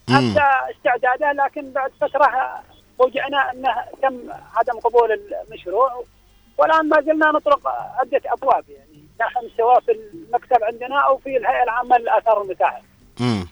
حتى 0.09 0.75
استعداده 0.77 1.33
لكن 1.33 1.71
بعد 1.71 1.91
فترة 2.01 2.63
فوجئنا 2.99 3.53
أنه 3.53 3.75
تم 4.03 4.19
عدم 4.57 4.79
قبول 4.79 5.21
المشروع 5.49 6.05
والآن 6.59 6.89
ما 6.89 7.01
زلنا 7.01 7.31
نطرق 7.31 7.69
عدة 7.99 8.21
أبواب 8.27 8.65
يعني 8.69 9.05
نحن 9.21 9.51
سواء 9.57 9.81
في 9.81 9.93
المكتب 9.93 10.65
عندنا 10.65 10.99
أو 11.01 11.19
في 11.19 11.37
الهيئة 11.37 11.63
العامة 11.63 11.99
للآثار 11.99 12.39
والمتاحف. 12.39 12.83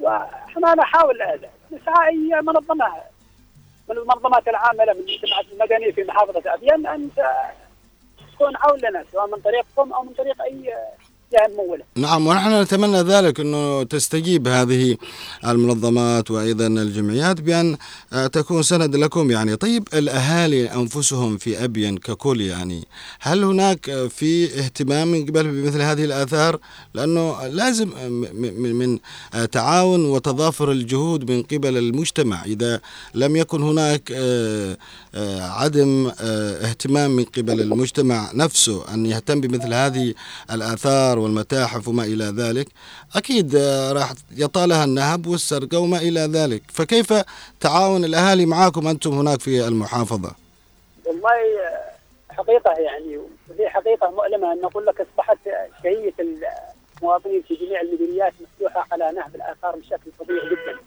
وإحنا 0.01 0.75
نحاول 0.75 1.19
نسعى 1.73 2.09
اي 2.09 2.41
منظمة 2.43 2.93
من 3.89 3.99
المنظمات 3.99 4.49
العامله 4.49 4.93
من 4.93 5.01
المجتمع 5.01 5.41
المدني 5.53 5.93
في 5.93 6.05
محافظة 6.05 6.55
ابين 6.55 6.87
أن 6.87 7.11
تكون 8.43 8.57
عون 8.57 8.79
لنا 8.79 9.05
سواء 9.13 9.27
من 9.27 9.41
طريقكم 9.41 9.93
أو 9.93 10.03
من 10.03 10.13
طريق 10.13 10.43
أي 10.43 10.75
جهه 11.33 11.49
مموله. 11.49 11.85
نعم 11.97 12.27
ونحن 12.27 12.63
نتمنى 12.63 13.01
ذلك 13.01 13.41
إنه 13.41 13.83
تستجيب 13.83 14.49
هذه 14.49 14.97
المنظمات 15.47 16.31
وأيضا 16.31 16.67
الجمعيات 16.67 17.41
بأن 17.41 17.77
آه، 18.13 18.27
تكون 18.27 18.63
سند 18.63 18.97
لكم 18.97 19.31
يعني. 19.31 19.57
طيب 19.57 19.89
الأهالي 19.95 20.75
أنفسهم 20.75 21.37
في 21.37 21.65
أبين 21.65 21.97
ككل 21.97 22.41
يعني 22.41 22.85
هل 23.21 23.45
هناك 23.45 23.89
آه، 23.91 24.07
في 24.07 24.59
اهتمام 24.59 25.09
من 25.09 25.27
قبل 25.27 25.43
بمثل 25.43 25.81
هذه 25.81 26.05
الآثار؟ 26.05 26.59
لأنه 26.95 27.47
لازم 27.47 27.91
آه، 27.93 28.09
من 28.73 28.99
تعاون 29.53 30.05
وتضافر 30.05 30.73
الجهود 30.73 31.31
من 31.31 31.43
قبل 31.43 31.77
المجتمع. 31.79 32.45
إذا 32.45 32.81
لم 33.15 33.37
يكن 33.37 33.63
هناك 33.63 34.13
عدم 35.41 36.11
اهتمام 36.21 37.11
من 37.11 37.25
قبل 37.25 37.61
المجتمع 37.61 38.31
نفسه 38.35 38.95
أن 38.95 39.07
يهتم 39.07 39.41
بمثل 39.41 39.75
هذه 39.75 40.15
الآثار 40.51 41.19
والمتاحف 41.23 41.89
وما 41.89 42.05
إلى 42.05 42.25
ذلك. 42.25 42.69
أكيد 43.17 43.55
آه، 43.57 43.93
راح 43.93 44.13
يطالها 44.37 44.85
النهب 44.85 45.27
والسرقة 45.27 45.79
وما 45.79 45.99
إلى 45.99 46.21
ذلك. 46.21 46.63
فكيف 46.69 47.13
تعاون 47.61 48.05
الأهالي 48.05 48.47
معاكم 48.47 48.89
أنتم 48.89 49.11
هناك 49.13 49.41
في 49.41 49.69
المحافظة؟ 49.69 50.33
والله 51.07 51.31
حقيقة 52.31 52.73
يعني 52.73 53.19
وهي 53.49 53.69
حقيقة 53.69 54.11
مؤلمة 54.11 54.53
أن 54.53 54.61
نقول 54.61 54.87
لك 54.87 55.01
أصبحت 55.01 55.39
شهية 55.83 56.15
المواطنين 56.99 57.43
في 57.49 57.55
جميع 57.55 57.81
المديريات 57.81 58.33
مفتوحة 58.41 58.87
على 58.93 59.13
نهب 59.13 59.35
الآثار 59.35 59.77
بشكل 59.77 60.11
فظيع 60.19 60.45
جدا. 60.45 60.79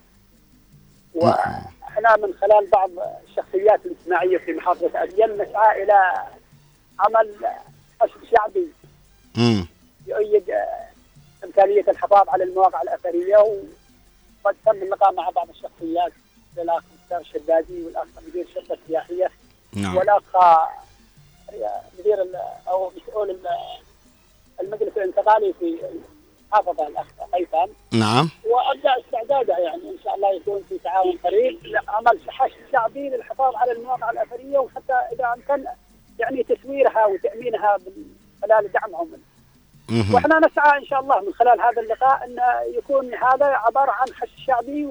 وإحنا 1.13 2.15
من 2.15 2.33
خلال 2.41 2.69
بعض 2.71 2.89
الشخصيات 3.29 3.79
الاجتماعية 3.85 4.37
في 4.37 4.53
محافظة 4.53 5.03
ابين 5.03 5.33
نسعى 5.35 5.83
إلى 5.83 5.99
عمل 6.99 7.29
حشد 8.01 8.11
شعبي. 8.31 8.67
يؤيد 10.07 10.53
إمكانية 11.43 11.85
الحفاظ 11.88 12.29
على 12.29 12.43
المواقع 12.43 12.81
الأثرية 12.81 13.38
وقد 13.38 14.55
تم 14.65 14.71
اللقاء 14.71 15.13
مع 15.13 15.29
بعض 15.29 15.50
الشخصيات 15.50 16.12
الاخ 16.57 16.83
مختار 17.01 17.19
الشدادي 17.21 17.83
والاخ 17.83 18.07
مدير 18.27 18.45
الشرطه 18.45 18.74
السياحيه 18.74 19.31
نعم. 19.74 19.97
والأخ 19.97 20.21
مدير 22.00 22.27
أو 22.67 22.91
مسؤول 22.97 23.29
ال- 23.29 23.47
المجلس 24.62 24.97
الانتقالي 24.97 25.53
في 25.53 25.77
المحافظه 26.50 26.88
الأخ 26.88 27.07
قيثم 27.33 27.71
نعم. 27.93 28.29
وابدا 28.45 28.89
استعداده 29.05 29.57
يعني 29.57 29.81
إن 29.89 29.97
شاء 30.03 30.15
الله 30.15 30.33
يكون 30.35 30.63
في 30.69 30.77
تعاون 30.77 31.17
قريب 31.24 31.59
لعمل 31.65 32.19
حشد 32.27 32.55
شعبي 32.71 33.09
للحفاظ 33.09 33.55
على 33.55 33.71
المواقع 33.71 34.12
الأثرية 34.12 34.57
وحتى 34.59 34.93
إذا 34.93 35.33
أمكن 35.33 35.65
يعني 36.19 36.43
تسويرها 36.43 37.05
وتأمينها 37.05 37.77
من 37.85 38.05
خلال 38.41 38.71
دعمهم. 38.71 39.07
مهم. 39.07 39.21
وإحنا 40.13 40.39
نسعى 40.39 40.79
إن 40.79 40.85
شاء 40.85 40.99
الله 40.99 41.21
من 41.21 41.33
خلال 41.33 41.61
هذا 41.61 41.81
اللقاء 41.81 42.25
أن 42.25 42.37
يكون 42.77 43.13
هذا 43.13 43.45
عبارة 43.45 43.91
عن 43.91 44.13
حشد 44.13 44.37
شعبي 44.47 44.89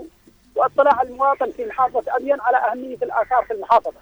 واطلاع 0.57 1.03
المواطن 1.03 1.51
في 1.51 1.65
محافظة 1.65 2.17
ابين 2.17 2.37
على 2.41 2.57
أهمية 2.57 2.97
الآثار 2.97 3.45
في 3.45 3.53
المحافظة. 3.53 4.01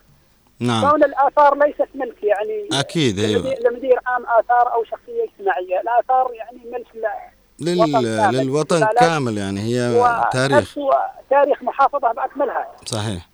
نعم 0.60 0.90
كون 0.90 1.04
الآثار 1.04 1.58
ليست 1.58 1.88
ملك 1.94 2.22
يعني 2.22 2.68
أكيد، 2.72 3.18
أيوة. 3.18 3.54
لمدير, 3.64 4.00
عام 4.06 4.22
آثار 4.26 4.72
أو 4.72 4.84
شخصية 4.84 5.24
اجتماعية، 5.24 5.80
الآثار 5.80 6.30
يعني 6.34 6.60
ملك 6.72 7.16
لل... 7.60 8.32
للوطن 8.32 8.86
كامل 9.00 9.38
يعني 9.38 9.60
هي 9.60 10.02
تاريخ 10.32 10.78
ونفس 10.78 10.94
تاريخ 11.30 11.62
محافظة 11.62 12.12
بأكملها. 12.12 12.68
صحيح 12.86 13.28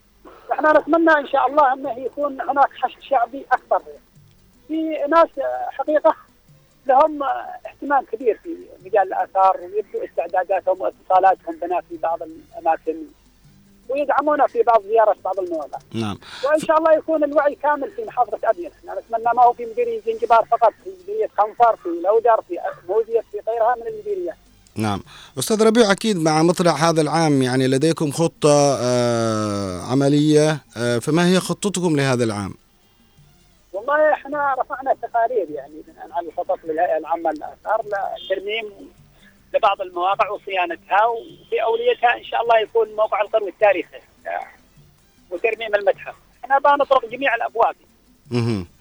إحنا 0.53 0.73
نتمنى 0.79 1.11
إن 1.11 1.29
شاء 1.29 1.47
الله 1.47 1.73
أنه 1.73 1.99
يكون 1.99 2.41
هناك 2.41 2.69
حشد 2.83 3.01
شعبي 3.01 3.47
أكبر. 3.53 3.83
في 4.69 4.97
ناس 5.09 5.29
حقيقة 5.71 6.15
لهم 6.89 7.23
اهتمام 7.67 8.05
كبير 8.13 8.41
في 8.43 8.57
مجال 8.85 9.03
الآثار 9.03 9.57
ويبدو 9.61 10.05
استعداداتهم 10.05 10.81
واتصالاتهم 10.81 11.57
بنا 11.63 11.81
في 11.89 11.97
بعض 11.97 12.19
الأماكن 12.23 12.97
ويدعمونا 13.89 14.47
في 14.47 14.63
بعض 14.63 14.83
زيارة 14.83 15.17
بعض 15.25 15.39
المواقع. 15.41 15.79
نعم. 15.95 16.19
وإن 16.45 16.59
شاء 16.61 16.79
الله 16.79 16.93
يكون 16.93 17.25
الوعي 17.25 17.55
كامل 17.55 17.91
في 17.97 18.05
محافظة 18.05 18.39
ابين 18.45 18.71
إحنا 18.79 19.01
نتمنى 19.01 19.35
ما 19.37 19.43
هو 19.43 19.53
في 19.53 19.67
مديريه 19.67 20.01
زنجبار 20.07 20.45
فقط 20.51 20.73
في 20.85 20.91
مديريه 21.03 21.29
خنفر 21.39 21.77
في 21.77 21.89
لودر 21.89 22.43
في 22.49 22.59
موزية 22.89 23.21
في 23.21 23.39
غيرها 23.49 23.75
من 23.77 23.87
المديريات 23.87 24.37
نعم. 24.77 25.01
أستاذ 25.39 25.63
ربيع 25.67 25.93
أكيد 25.93 26.17
مع 26.17 26.43
مطلع 26.43 26.73
هذا 26.73 27.01
العام 27.01 27.43
يعني 27.43 27.67
لديكم 27.69 28.11
خطة 28.13 28.77
آه 28.81 29.81
عملية 29.83 30.61
آه 30.77 30.99
فما 30.99 31.27
هي 31.29 31.41
خطتكم 31.41 31.97
لهذا 31.97 32.25
العام؟ 32.25 32.55
والله 33.89 34.13
إحنا 34.13 34.55
رفعنا 34.59 34.95
تقارير 35.03 35.47
يعني 35.51 35.83
عن 36.13 36.27
الخطط 36.27 36.59
للهيئة 36.65 36.97
العامة 36.97 37.31
للاثار 37.31 37.83
لترميم 38.25 38.93
لبعض 39.55 39.81
المواقع 39.81 40.31
وصيانتها 40.31 41.07
وفي 41.07 41.63
أوليتها 41.63 42.17
إن 42.17 42.25
شاء 42.25 42.43
الله 42.43 42.59
يكون 42.59 42.89
موقع 42.97 43.21
القرو 43.21 43.49
التاريخي 43.49 43.99
وترميم 45.31 45.75
المتحف 45.75 46.15
إحنا 46.45 46.59
بنطرق 46.59 47.07
جميع 47.07 47.35
الأبواب. 47.35 47.75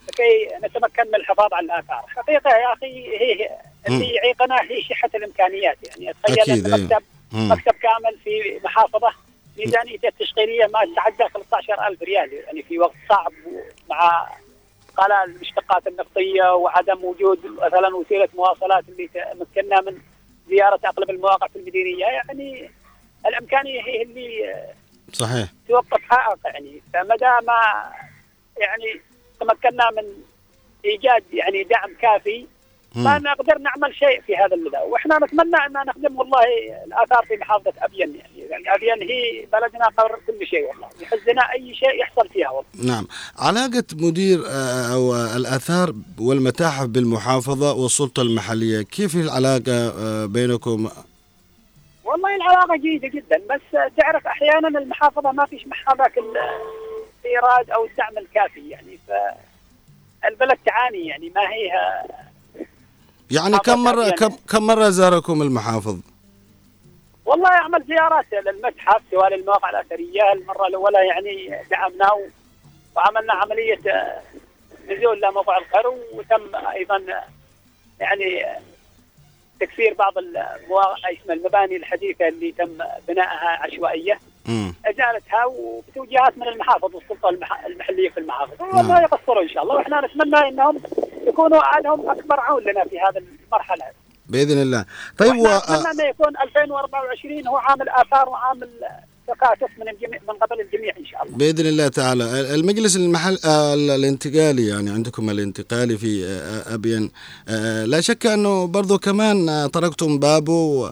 لكي 0.08 0.50
نتمكن 0.64 1.08
من 1.08 1.16
الحفاظ 1.16 1.54
على 1.54 1.66
الآثار، 1.66 2.06
حقيقة 2.08 2.50
يا 2.50 2.74
أخي 2.74 3.08
هي 3.18 3.50
اللي 3.88 4.14
يعيقنا 4.14 4.62
هي 4.62 4.82
شحه 4.82 5.10
الإمكانيات 5.16 5.78
يعني 5.88 6.14
تخيل 6.24 6.66
أيوة. 6.66 6.78
مكتب 6.78 7.04
مم. 7.32 7.52
مكتب 7.52 7.72
كامل 7.72 8.18
في 8.24 8.60
محافظة 8.64 9.10
ميزانيته 9.58 10.08
التشغيلية 10.08 10.66
ما 10.66 10.80
تتعدى 10.86 11.30
15000 11.34 12.02
ريال 12.02 12.34
يعني 12.34 12.64
في 12.64 12.80
وقت 12.80 12.96
صعب 13.10 13.32
مع 13.90 14.28
غلاء 15.00 15.24
المشتقات 15.25 15.88
النفطيه 15.88 16.54
وعدم 16.56 17.06
وجود 17.06 17.39
مثلا 17.46 17.96
وسيلة 17.96 18.30
مواصلات 18.34 18.84
اللي 18.89 19.08
تمكنا 19.08 19.82
من 19.82 19.98
زيارة 20.50 20.80
أغلب 20.86 21.10
المواقع 21.10 21.48
في 21.48 21.56
المديريه 21.56 22.06
يعني 22.06 22.70
الأمكانية 23.25 23.82
هي 23.82 24.01
اللي 24.01 24.56
صحيح. 25.13 25.48
توقف 25.68 26.13
عائق 26.13 26.39
يعني. 26.46 26.82
فمدى 26.94 27.46
ما 27.48 27.92
يعني 28.58 29.01
تمكنا 29.39 29.92
من 29.92 30.04
إيجاد 30.86 31.24
يعني 31.34 31.63
دعم 31.63 31.94
كافي 32.01 32.48
ما. 32.96 33.20
نقدر 33.20 33.58
نعمل 33.58 33.96
شيء 33.96 34.22
في 34.22 34.36
هذا 34.36 34.56
المدى. 34.56 34.77
وإحنا 34.77 35.17
نتمنى 35.17 35.56
أن 35.56 35.74
نخدم 35.88 36.20
والله 36.20 36.44
الآثار 36.86 37.25
في 37.25 37.38
محافظة 37.38 37.74
أبين. 37.82 38.15
يعني 38.15 38.50
يعني 38.50 38.75
أبين 38.75 39.10
هي 39.10 39.46
بلدنا 39.53 39.86
قبر 39.86 40.20
كل 40.27 40.48
شيء 40.48 40.67
والله. 40.67 40.88
يحزنا 41.01 41.41
أي 41.53 41.75
شيء 41.75 42.00
يحصل 42.01 42.29
فيها 42.29 42.50
والله. 42.50 42.94
نعم. 42.96 43.08
علاقة 43.38 43.84
مدير 43.94 44.39
آه، 44.48 44.94
أو 44.94 45.15
الآثار 45.15 45.94
والمتاحف 46.20 46.86
بالمحافظة 46.86 47.74
والسلطة 47.74 48.22
المحلية 48.22 48.82
كيف 48.82 49.15
العلاقة 49.15 49.94
آه، 50.00 50.25
بينكم؟ 50.25 50.89
والله 52.06 52.36
العلاقة 52.36 52.75
جيدة 52.75 53.08
جدا 53.08 53.41
بس 53.50 53.62
تعرف 53.98 54.27
أحيانا 54.27 54.67
المحافظة 54.79 55.32
ما 55.32 55.46
فيش 55.46 55.67
معها 55.67 55.98
ذاك 55.98 56.17
الايراد 56.17 57.70
أو 57.70 57.86
الدعم 57.86 58.17
الكافي 58.17 58.70
يعني. 58.70 59.00
فالبلد 59.08 60.58
تعاني 60.65 61.08
يعني 61.08 61.29
ما 61.36 61.41
هي 61.41 61.72
يعني 63.31 63.57
كم 63.57 63.84
مرة 63.84 64.01
يعني. 64.01 64.12
كم, 64.15 64.29
كم 64.50 64.63
مرة 64.67 64.89
زاركم 64.89 65.41
المحافظ 65.41 65.98
والله 67.25 67.50
أعمل 67.50 67.84
زيارات 67.88 68.25
للمتحف 68.46 69.01
سواء 69.12 69.36
للمواقع 69.36 69.69
الأثرية 69.69 70.34
المرة 70.34 70.67
الأولى 70.67 71.07
يعني 71.07 71.62
دعمنا 71.72 72.12
و- 72.13 72.27
وعملنا 72.96 73.34
عملية 73.34 73.79
آه، 73.91 74.22
نزول 74.89 75.22
لموقع 75.22 75.57
القرو 75.57 75.98
وتم 76.13 76.55
أيضا 76.55 76.96
آه، 76.96 77.24
يعني 78.00 78.46
آه، 78.46 78.60
تكسير 79.60 79.93
بعض 79.93 80.13
المواقع 80.17 81.10
اسمها 81.22 81.36
المباني 81.36 81.75
الحديثة 81.75 82.27
اللي 82.27 82.51
تم 82.51 82.77
بنائها 83.07 83.60
عشوائية 83.63 84.19
ازالتها 84.86 85.46
وبتوجيهات 85.46 86.38
من 86.38 86.48
المحافظ 86.48 86.96
والسلطة 86.96 87.30
المح- 87.30 87.66
المحلية 87.66 88.10
في 88.10 88.20
المحافظ. 88.20 88.54
وما 88.62 89.00
يقصروا 89.00 89.44
إن 89.44 89.50
شاء 89.50 89.63
الله. 89.63 89.75
وإحنا 89.75 90.01
نتمنى 90.08 90.48
إنهم 90.50 90.77
يكونوا 91.27 91.62
عندهم 91.63 92.10
أكبر 92.10 92.39
عون 92.39 92.63
لنا 92.63 92.84
في 92.84 92.96
هذه 93.00 93.24
المرحلة. 93.48 93.84
بإذن 94.30 94.62
الله. 94.62 94.86
طيب 95.18 95.36
و... 95.39 95.48
يكون 96.10 96.33
2024 96.44 97.48
هو 97.48 97.57
عام 97.57 97.81
الآثار 97.81 98.29
وعام 98.29 98.60
التكاتف 98.64 99.70
من 99.79 99.90
الجميع 99.90 100.20
من 100.27 100.33
قبل 100.33 100.62
الجميع 100.62 100.94
إن 100.98 101.05
شاء 101.05 101.24
الله. 101.24 101.38
بإذن 101.38 101.66
الله 101.66 101.88
تعالى. 101.88 102.55
المجلس 102.55 102.96
المحل 102.96 103.38
آه، 103.46 103.74
الانتقالي 103.74 104.68
يعني 104.68 104.90
عندكم 104.90 105.29
الانتقالي 105.29 105.98
في 105.98 106.25
آه، 106.25 106.74
أبين. 106.74 107.12
آه، 107.50 107.86
لا 107.86 108.01
شك 108.01 108.25
أنه 108.25 108.68
برضو 108.68 108.98
كمان 108.98 109.50
آه، 109.50 109.68
طرقتم 109.68 110.20
بابه 110.20 110.88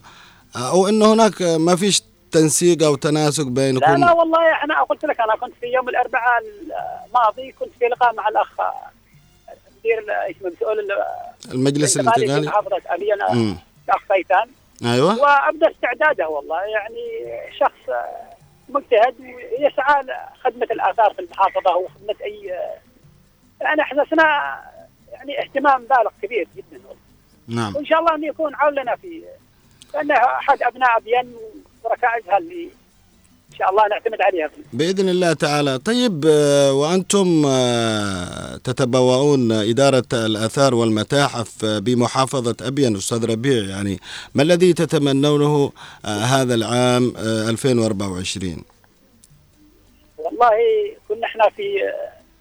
آه، 0.55 0.71
أو 0.71 0.87
أنه 0.87 1.13
هناك 1.13 1.41
آه، 1.41 1.57
ما 1.57 1.75
فيش 1.75 2.03
تنسيق 2.39 2.83
أو 2.83 2.95
تناسق 2.95 3.43
لا 3.43 3.49
بينكم 3.49 3.95
لا 4.05 4.11
والله 4.11 4.51
إحنا 4.51 4.81
قلت 4.81 5.05
لك 5.05 5.19
أنا 5.21 5.35
كنت 5.35 5.53
في 5.61 5.65
يوم 5.67 5.89
الأربعاء 5.89 6.41
الماضي 7.07 7.51
كنت 7.51 7.69
في 7.79 7.85
لقاء 7.85 8.13
مع 8.13 8.27
الأخ 8.27 8.51
مدير 9.77 10.05
اسمه 10.29 10.49
مسؤول 10.49 10.77
المجلس 11.51 11.97
الانتقالي 11.97 12.47
محافظة. 12.47 12.77
الاخ 13.87 14.01
فيتان 14.07 14.47
أيوة 14.85 15.19
وأبدأ 15.19 15.71
استعداده 15.71 16.29
والله 16.29 16.61
يعني 16.61 17.01
شخص 17.59 17.95
مجتهد 18.69 19.15
ويسعى 19.19 20.03
لخدمة 20.03 20.67
الآثار 20.71 21.13
في 21.13 21.19
المحافظة 21.19 21.75
وخدمة 21.75 22.15
اي 22.23 22.53
يعني 23.61 23.81
احسسنا 23.81 24.59
يعني 25.11 25.41
اهتمام 25.41 25.85
بالغ 25.85 26.11
كبير 26.21 26.47
جدا 26.55 26.81
والله. 26.87 27.01
نعم 27.47 27.75
وإن 27.75 27.85
شاء 27.85 27.99
الله 27.99 28.15
انه 28.15 28.27
يكون 28.27 28.55
عون 28.55 28.73
لنا 28.73 28.95
في 28.95 29.23
لأنه 29.93 30.15
أحد 30.15 30.63
أبناء 30.63 30.97
أبين 30.97 31.33
وركائزها 31.85 32.37
اللي 32.37 32.69
إن 33.51 33.57
شاء 33.59 33.69
الله 33.69 33.87
نعتمد 33.87 34.21
عليها. 34.21 34.49
بإذن 34.73 35.09
الله 35.09 35.33
تعالى. 35.33 35.77
طيب 35.79 36.25
آه، 36.29 36.73
وأنتم 36.73 37.43
آه، 37.47 38.57
تتبوؤون 38.57 39.51
إدارة 39.51 40.03
الآثار 40.13 40.75
والمتاحف 40.75 41.65
آه، 41.65 41.79
بمحافظة 41.79 42.55
أبين 42.61 42.95
أستاذ 42.95 43.25
ربيع. 43.31 43.63
يعني 43.63 43.99
ما 44.35 44.43
الذي 44.43 44.73
تتمنونه 44.73 45.71
هذا 46.05 46.55
العام 46.55 47.13
آه، 47.17 47.49
2024 47.49 48.63
والله 50.17 50.51
كنا 51.09 51.25
إحنا 51.27 51.49
في 51.49 51.63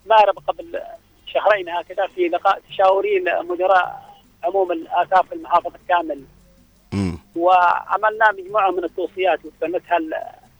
مارب 0.07 0.35
قبل 0.48 0.80
شهرين 1.26 1.68
هكذا 1.68 2.07
في 2.14 2.28
لقاء 2.28 2.61
تشاوري 2.70 3.18
لمدراء 3.18 4.14
عموم 4.44 4.72
الآثار 4.72 5.26
في 5.28 5.35
المحافظة 5.35 5.78
كامل 5.88 6.20
مم. 6.94 7.18
وعملنا 7.37 8.33
مجموعة 8.33 8.70
من 8.70 8.85
التوصيات 8.85 9.40
وسنتها 9.44 9.98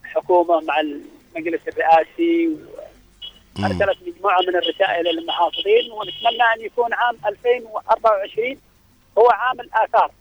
الحكومة 0.05 0.59
مع 0.61 0.79
المجلس 0.79 1.61
الرئاسي 1.67 2.47
مم. 2.47 3.63
وأرسلت 3.63 3.97
مجموعة 4.07 4.39
من 4.41 4.55
الرسائل 4.55 5.05
للمحافظين 5.15 5.91
ونتمنى 5.91 6.43
أن 6.55 6.61
يكون 6.65 6.93
عام 6.93 7.15
2024 7.25 8.57
هو 9.17 9.29
عام 9.29 9.59
الآثار 9.59 10.11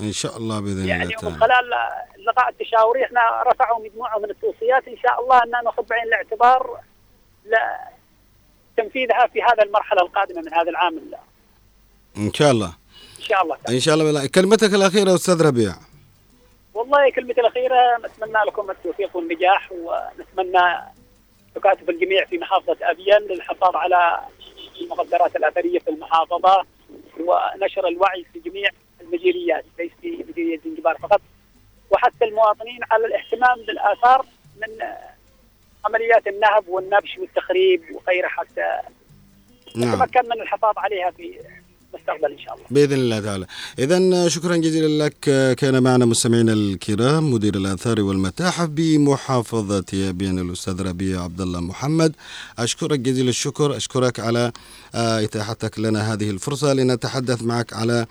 إن 0.00 0.12
شاء 0.12 0.36
الله 0.36 0.60
بإذن 0.60 0.72
الله 0.78 0.88
يعني 0.88 1.08
تعالى 1.14 1.36
خلال 1.36 1.74
اللقاء 2.18 2.48
التشاوري 2.48 3.04
إحنا 3.04 3.42
رفعوا 3.46 3.84
مجموعة 3.84 4.18
من 4.18 4.30
التوصيات 4.30 4.88
إن 4.88 4.96
شاء 5.02 5.20
الله 5.22 5.42
أن 5.42 5.50
ناخذ 5.64 5.82
بعين 5.82 6.02
الاعتبار 6.04 6.80
لتنفيذها 8.78 9.26
في 9.26 9.42
هذا 9.42 9.62
المرحلة 9.62 10.02
القادمة 10.02 10.40
من 10.40 10.54
هذا 10.54 10.70
العام 10.70 11.00
إن 12.16 12.32
شاء 12.32 12.50
الله 12.50 12.66
ان 12.66 12.85
شاء 13.28 13.42
الله 13.42 13.56
تعالى. 13.56 13.76
إن 13.76 13.80
شاء 13.80 13.94
الله 13.94 14.04
بالله. 14.04 14.26
كلمتك 14.26 14.74
الأخيرة 14.74 15.14
أستاذ 15.14 15.42
ربيع 15.46 15.72
والله 16.74 17.10
كلمتي 17.10 17.40
الأخيرة 17.40 17.76
نتمنى 18.04 18.38
لكم 18.46 18.70
التوفيق 18.70 19.16
والنجاح 19.16 19.72
ونتمنى 19.72 20.78
تكاتف 21.54 21.88
الجميع 21.90 22.24
في 22.24 22.38
محافظة 22.38 22.76
ابين 22.82 23.18
للحفاظ 23.30 23.76
على 23.76 24.20
المقدرات 24.80 25.36
الأثرية 25.36 25.78
في 25.78 25.90
المحافظة 25.90 26.64
ونشر 27.20 27.88
الوعي 27.88 28.24
في 28.32 28.38
جميع 28.50 28.70
المديريات 29.00 29.64
ليس 29.78 29.90
في 30.02 30.24
مديرية 30.28 30.60
زنجبار 30.64 30.98
فقط 31.02 31.20
وحتى 31.90 32.24
المواطنين 32.24 32.78
على 32.90 33.06
الاهتمام 33.06 33.56
بالآثار 33.66 34.26
من 34.56 34.86
عمليات 35.84 36.26
النهب 36.26 36.68
والنبش 36.68 37.18
والتخريب 37.18 37.82
وغيرها 37.94 38.28
حتى 38.28 38.78
نعم 39.76 39.94
نتمكن 39.94 40.28
من 40.28 40.40
الحفاظ 40.42 40.74
عليها 40.78 41.10
في 41.10 41.40
المستقبل 41.96 42.32
إن 42.32 42.38
شاء 42.38 42.54
الله. 42.54 42.66
بإذن 42.70 42.98
الله 43.00 43.20
تعالى. 43.20 43.46
إذا 43.78 44.28
شكرا 44.28 44.56
جزيلا 44.56 45.04
لك 45.04 45.20
كان 45.56 45.82
معنا 45.82 46.04
مستمعينا 46.04 46.52
الكرام 46.52 47.30
مدير 47.32 47.54
الآثار 47.54 48.00
والمتاحف 48.00 48.68
بمحافظة 48.68 49.84
أبين 49.94 50.38
الأستاذ 50.38 50.82
ربيع 50.82 51.22
عبد 51.22 51.40
الله 51.40 51.60
محمد. 51.60 52.12
أشكرك 52.58 53.00
جزيل 53.00 53.28
الشكر 53.28 53.76
أشكرك 53.76 54.20
على 54.20 54.52
آه، 54.94 55.24
إتاحتك 55.24 55.78
لنا 55.78 56.12
هذه 56.12 56.30
الفرصة 56.30 56.72
لنتحدث 56.72 57.42
معك 57.42 57.72
على 57.72 58.06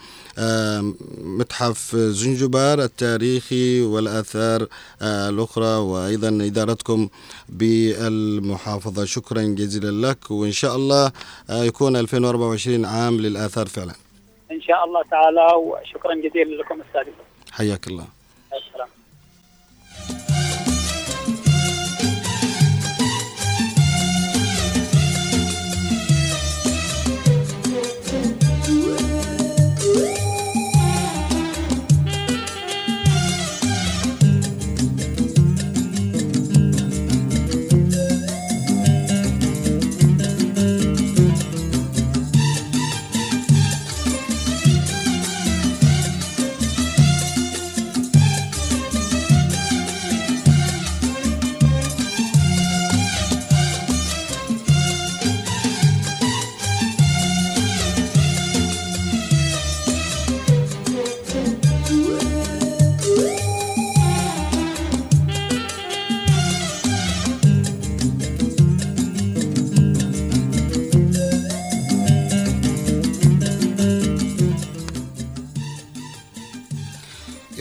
متحف 1.24 1.96
زنجبار 1.96 2.84
التاريخي 2.84 3.82
والآثار 3.82 4.68
آه، 5.02 5.30
الأخرى 5.30 5.76
وأيضا 5.76 6.28
إدارتكم 6.28 7.10
بالمحافظة. 7.50 9.06
شكرا 9.06 9.42
جزيلا 9.42 10.08
لك 10.08 10.32
وإن 10.32 10.52
شاء 10.52 10.76
الله 10.76 11.12
آه، 11.50 11.64
يكون 11.64 11.96
2024 11.96 12.86
عام 12.86 13.18
للآثار 13.18 13.66
فعلا. 13.76 13.94
إن 14.52 14.62
شاء 14.62 14.86
الله 14.86 15.04
تعالى 15.12 15.48
وشكرا 15.56 16.16
جزيلا 16.16 16.62
لكم 16.62 16.82
أستاذ 16.82 17.14
حياك 17.52 17.88
الله. 17.88 18.08
السلام 18.54 18.90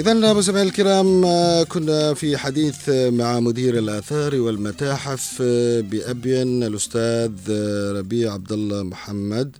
إذا 0.04 0.32
مستمعينا 0.32 0.68
الكرام 0.68 1.24
كنا 1.64 2.14
في 2.14 2.36
حديث 2.36 2.88
مع 2.88 3.40
مدير 3.40 3.78
الآثار 3.78 4.40
والمتاحف 4.40 5.42
بأبين 5.90 6.62
الأستاذ 6.62 7.32
ربيع 7.98 8.32
عبد 8.32 8.52
الله 8.52 8.82
محمد 8.82 9.56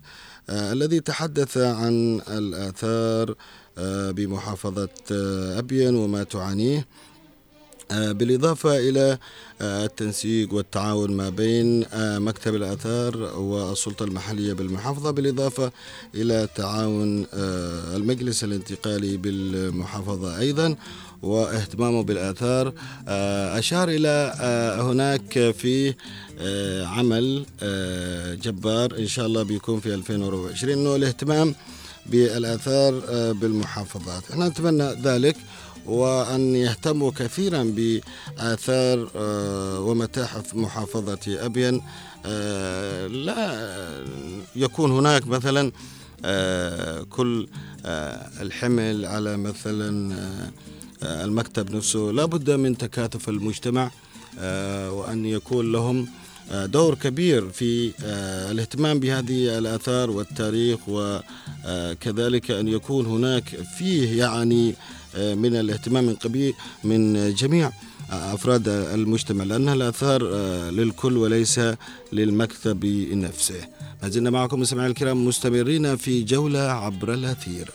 الذي 0.49 0.99
تحدث 0.99 1.57
عن 1.57 2.21
الآثار 2.29 3.35
بمحافظة 4.17 4.89
أبين 5.59 5.95
وما 5.95 6.23
تعانيه. 6.23 6.85
بالإضافة 7.91 8.77
إلى 8.77 9.17
التنسيق 9.61 10.53
والتعاون 10.53 11.11
ما 11.11 11.29
بين 11.29 11.85
مكتب 12.19 12.55
الآثار 12.55 13.17
والسلطة 13.39 14.03
المحلية 14.03 14.53
بالمحافظة 14.53 15.11
بالإضافة 15.11 15.71
إلى 16.15 16.47
تعاون 16.55 17.25
المجلس 17.95 18.43
الانتقالي 18.43 19.17
بالمحافظة 19.17 20.39
أيضا 20.39 20.75
واهتمامه 21.21 22.03
بالآثار. 22.03 22.73
أشار 23.57 23.89
إلى 23.89 24.33
هناك 24.79 25.51
في 25.51 25.93
عمل 26.85 27.45
جبار 28.43 28.97
إن 28.97 29.07
شاء 29.07 29.25
الله 29.25 29.43
بيكون 29.43 29.79
في 29.79 29.93
2024 29.93 30.73
أنه 30.73 30.95
الاهتمام 30.95 31.55
بالآثار 32.05 32.93
بالمحافظات. 33.33 34.23
إحنا 34.31 34.47
نتمنى 34.47 34.83
ذلك. 34.83 35.35
وأن 35.85 36.55
يهتموا 36.55 37.11
كثيرا 37.11 37.63
بآثار 37.63 39.09
ومتاحف 39.81 40.55
محافظة 40.55 41.45
أبين. 41.45 41.81
لا 43.25 43.69
يكون 44.55 44.91
هناك 44.91 45.27
مثلا 45.27 45.71
كل 47.09 47.47
الحمل 48.41 49.05
على 49.05 49.37
مثلا 49.37 50.15
المكتب 51.03 51.75
نفسه. 51.75 52.11
لا 52.11 52.25
بد 52.25 52.51
من 52.51 52.77
تكاتف 52.77 53.29
المجتمع 53.29 53.91
وأن 54.89 55.25
يكون 55.25 55.71
لهم 55.71 56.07
دور 56.51 56.95
كبير 56.95 57.49
في 57.49 57.91
الاهتمام 58.51 58.99
بهذه 58.99 59.57
الآثار 59.57 60.09
والتاريخ 60.09 60.79
وكذلك 60.87 62.51
أن 62.51 62.67
يكون 62.67 63.05
هناك 63.05 63.43
فيه 63.77 64.19
يعني 64.19 64.75
من 65.17 65.55
الاهتمام 65.55 66.03
من 66.03 66.15
قبيل 66.15 66.53
من 66.83 67.33
جميع 67.33 67.71
أفراد 68.09 68.67
المجتمع 68.67 69.43
لأنها 69.43 69.73
الآثار 69.73 70.23
للكل 70.69 71.17
وليس 71.17 71.59
للمكتب 72.13 72.85
نفسه. 73.13 73.67
ما 74.03 74.09
زلنا 74.09 74.29
معكم 74.29 74.59
مستمعينا 74.59 74.91
الكرام 74.91 75.25
مستمرين 75.25 75.95
في 75.95 76.23
جولة 76.23 76.59
عبر 76.59 77.13
الأثير. 77.13 77.69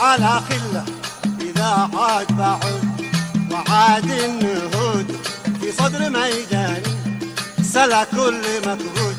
على 0.00 0.40
خلة 0.48 0.84
إذا 1.40 1.90
عاد 1.94 2.36
بعد 2.36 2.84
وعاد 3.50 4.10
النهود 4.10 5.16
في 5.60 5.72
صدر 5.72 6.10
ميداني 6.10 6.94
سلا 7.62 8.04
كل 8.04 8.42
مكهود 8.60 9.16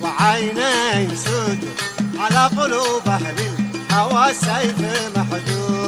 وعينين 0.00 1.16
سود 1.16 1.58
على 2.18 2.46
قلوب 2.56 3.02
أهل 3.06 3.34
الهوى 3.90 4.30
السيف 4.30 4.80
محدود. 5.16 5.81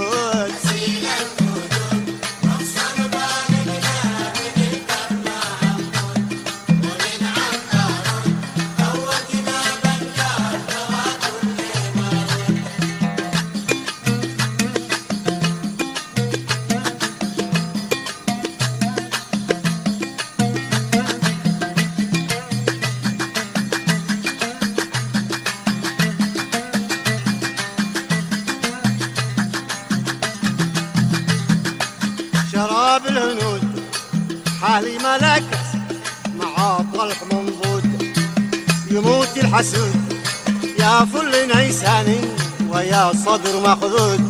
صدر 43.12 43.60
مخدود 43.60 44.20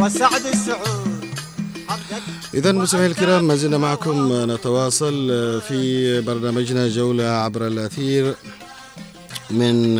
وسعد 0.00 0.46
السعود. 0.46 1.10
إذا 2.54 2.72
مستمعينا 2.72 3.10
الكرام 3.10 3.44
ما 3.44 3.56
زلنا 3.56 3.78
معكم 3.78 4.32
نتواصل 4.50 5.12
في 5.68 6.20
برنامجنا 6.20 6.88
جولة 6.88 7.24
عبر 7.24 7.66
الأثير 7.66 8.34
من 9.50 9.98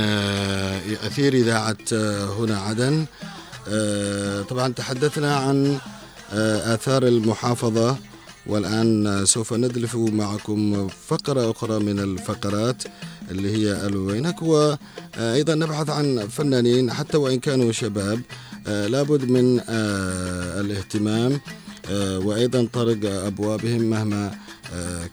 أثير 1.06 1.34
إذاعة 1.34 1.76
هنا 2.38 2.58
عدن. 2.58 3.06
طبعا 4.48 4.68
تحدثنا 4.68 5.36
عن 5.36 5.78
آثار 6.74 7.02
المحافظة 7.06 7.96
والآن 8.46 9.22
سوف 9.26 9.52
ندلف 9.52 9.96
معكم 9.96 10.88
فقرة 11.08 11.50
أخرى 11.50 11.78
من 11.78 11.98
الفقرات. 11.98 12.82
اللي 13.30 13.56
هي 13.56 13.86
ألوينك. 13.86 14.42
وأيضا 14.42 15.54
نبحث 15.54 15.90
عن 15.90 16.28
فنانين 16.28 16.92
حتى 16.92 17.16
وإن 17.16 17.38
كانوا 17.38 17.72
شباب. 17.72 18.20
لابد 18.66 19.30
من 19.30 19.60
الاهتمام. 20.60 21.40
وأيضا 22.26 22.68
طرق 22.72 22.98
أبوابهم 23.04 23.82
مهما 23.82 24.34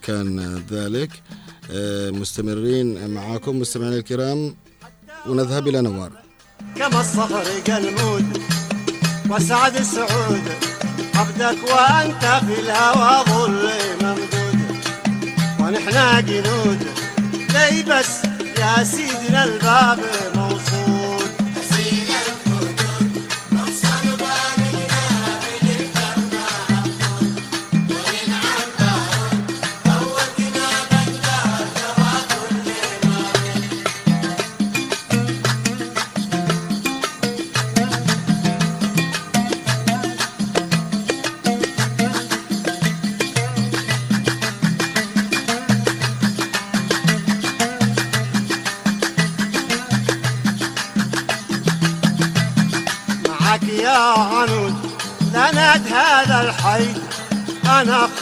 كان 0.02 0.62
ذلك. 0.72 1.10
مستمرين 2.20 3.10
معكم 3.10 3.60
مستمعينا 3.60 3.96
الكرام 3.96 4.56
ونذهب 5.28 5.68
إلى 5.68 5.82
نوار. 5.82 6.12
كما 6.76 7.02
الصخر 7.02 7.44
قلمود 7.68 8.26
وسعد 9.30 9.76
السعود 9.76 10.42
عبدك 11.16 11.58
وأنت 11.64 12.26
في 12.46 12.60
الهوى 12.60 13.26
ظل 13.26 13.70
ممدود 14.02 14.60
ونحنا 15.60 16.22
جنود. 16.22 16.97
لي 17.58 17.84
بس 17.84 18.22
يا 18.60 18.84
سيدنا 18.84 19.44
الباب. 19.44 20.00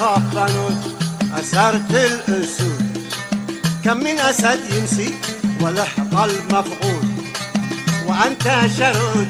بنود 0.02 0.96
اسرت 1.40 1.92
الأسود. 1.92 2.98
كم 3.84 3.98
من 3.98 4.20
أسد 4.20 4.60
يمسي 4.74 5.14
ولحق 5.62 6.24
المفقود 6.24 7.16
وأنت 8.08 8.44
شرود 8.78 9.28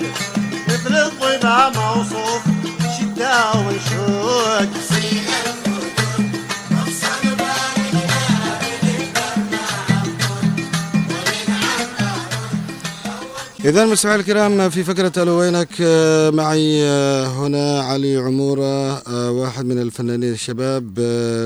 مثل 0.67 0.95
الطبا 0.95 1.69
موصوف. 1.69 2.41
شده 2.99 3.51
ونشود 3.51 4.69
إذا 13.65 13.85
مستمعي 13.85 14.15
الكرام 14.15 14.69
في 14.69 14.83
فكرة 14.83 15.23
ألو 15.23 15.39
وينك 15.39 15.69
آه، 15.81 16.29
معي 16.29 16.83
آه، 16.83 17.27
هنا 17.27 17.81
علي 17.81 18.17
عمورة 18.17 18.97
آه، 18.97 19.31
واحد 19.31 19.65
من 19.65 19.81
الفنانين 19.81 20.33
الشباب 20.33 20.99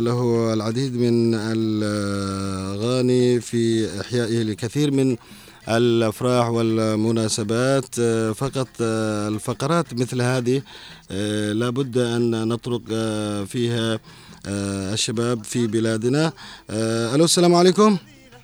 له 0.04 0.54
العديد 0.54 0.96
من 0.96 1.36
الأغاني 1.36 3.42
في 3.42 3.90
إحيائه 4.02 4.44
لكثير 4.44 4.92
من 4.92 5.16
الأفراح 5.70 6.50
والمناسبات 6.50 7.96
فقط 8.36 8.68
الفقرات 8.82 9.94
مثل 9.94 10.22
هذه 10.22 10.62
لابد 11.52 11.98
أن 11.98 12.48
نطرق 12.48 12.82
فيها 13.46 14.00
الشباب 14.94 15.44
في 15.44 15.68
بلادنا. 15.68 16.32
ألو 17.14 17.26
السلام 17.26 17.56
عليكم. 17.56 17.98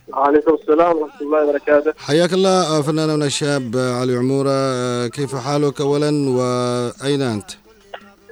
وعليكم 0.08 0.54
السلام 0.62 0.98
ورحمة 0.98 1.22
الله 1.22 1.46
وبركاته. 1.46 1.94
حياك 1.98 2.34
الله 2.34 2.82
فناننا 2.82 3.26
الشاب 3.26 3.78
علي 3.78 4.16
عمورة. 4.16 4.50
آه، 4.52 5.08
كيف 5.08 5.36
حالك 5.36 5.82
أولا؟ 5.82 6.30
وأين 6.30 7.22
أنت؟ 7.22 7.50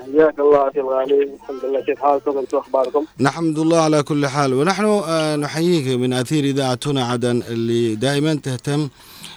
حياك 0.02 0.40
الله 0.40 0.70
أخي 0.70 0.80
الغالي. 0.80 1.24
الحمد 1.24 1.66
لله. 1.66 1.82
كيف 1.82 2.00
حالكم؟ 2.00 2.38
أنتم 2.38 2.58
أخباركم؟ 2.58 3.06
نحمد 3.20 3.60
الله 3.60 3.80
على 3.82 4.04
كل 4.04 4.28
حال. 4.28 4.54
ونحن 4.54 4.86
آه، 4.86 5.36
نحييك 5.36 6.00
من 6.00 6.14
أثير 6.14 6.44
إذاعة 6.44 6.80
هنا 6.86 7.06
عدن 7.06 7.44
اللي 7.50 7.96
دائما 7.96 8.34
تهتم 8.36 8.90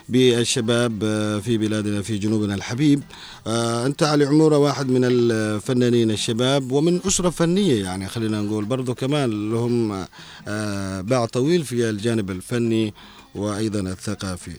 بالشباب 0.09 1.05
آه، 1.05 1.39
في 1.39 1.59
بلادنا 1.59 2.03
في 2.03 2.19
جنوبنا 2.19 2.55
الحبيب. 2.55 3.03
آه، 3.47 3.87
أنت 3.87 4.03
علي 4.03 4.25
عمورة 4.25 4.59
واحد 4.59 4.91
من 4.91 5.01
الفنانين 5.05 6.11
الشباب 6.11 6.73
ومن 6.73 7.01
أسرة 7.07 7.31
فنية 7.31 7.85
يعني 7.85 8.09
خلينا 8.09 8.41
نقول 8.41 8.65
برضو 8.65 8.95
كمان 8.95 9.51
لهم 9.51 10.07
آه، 10.49 11.01
باع 11.01 11.27
طويل 11.27 11.65
في 11.65 11.91
الجانب 11.91 12.31
الفني 12.31 12.95
وأيضا 13.35 13.81
الثقافي. 13.81 14.57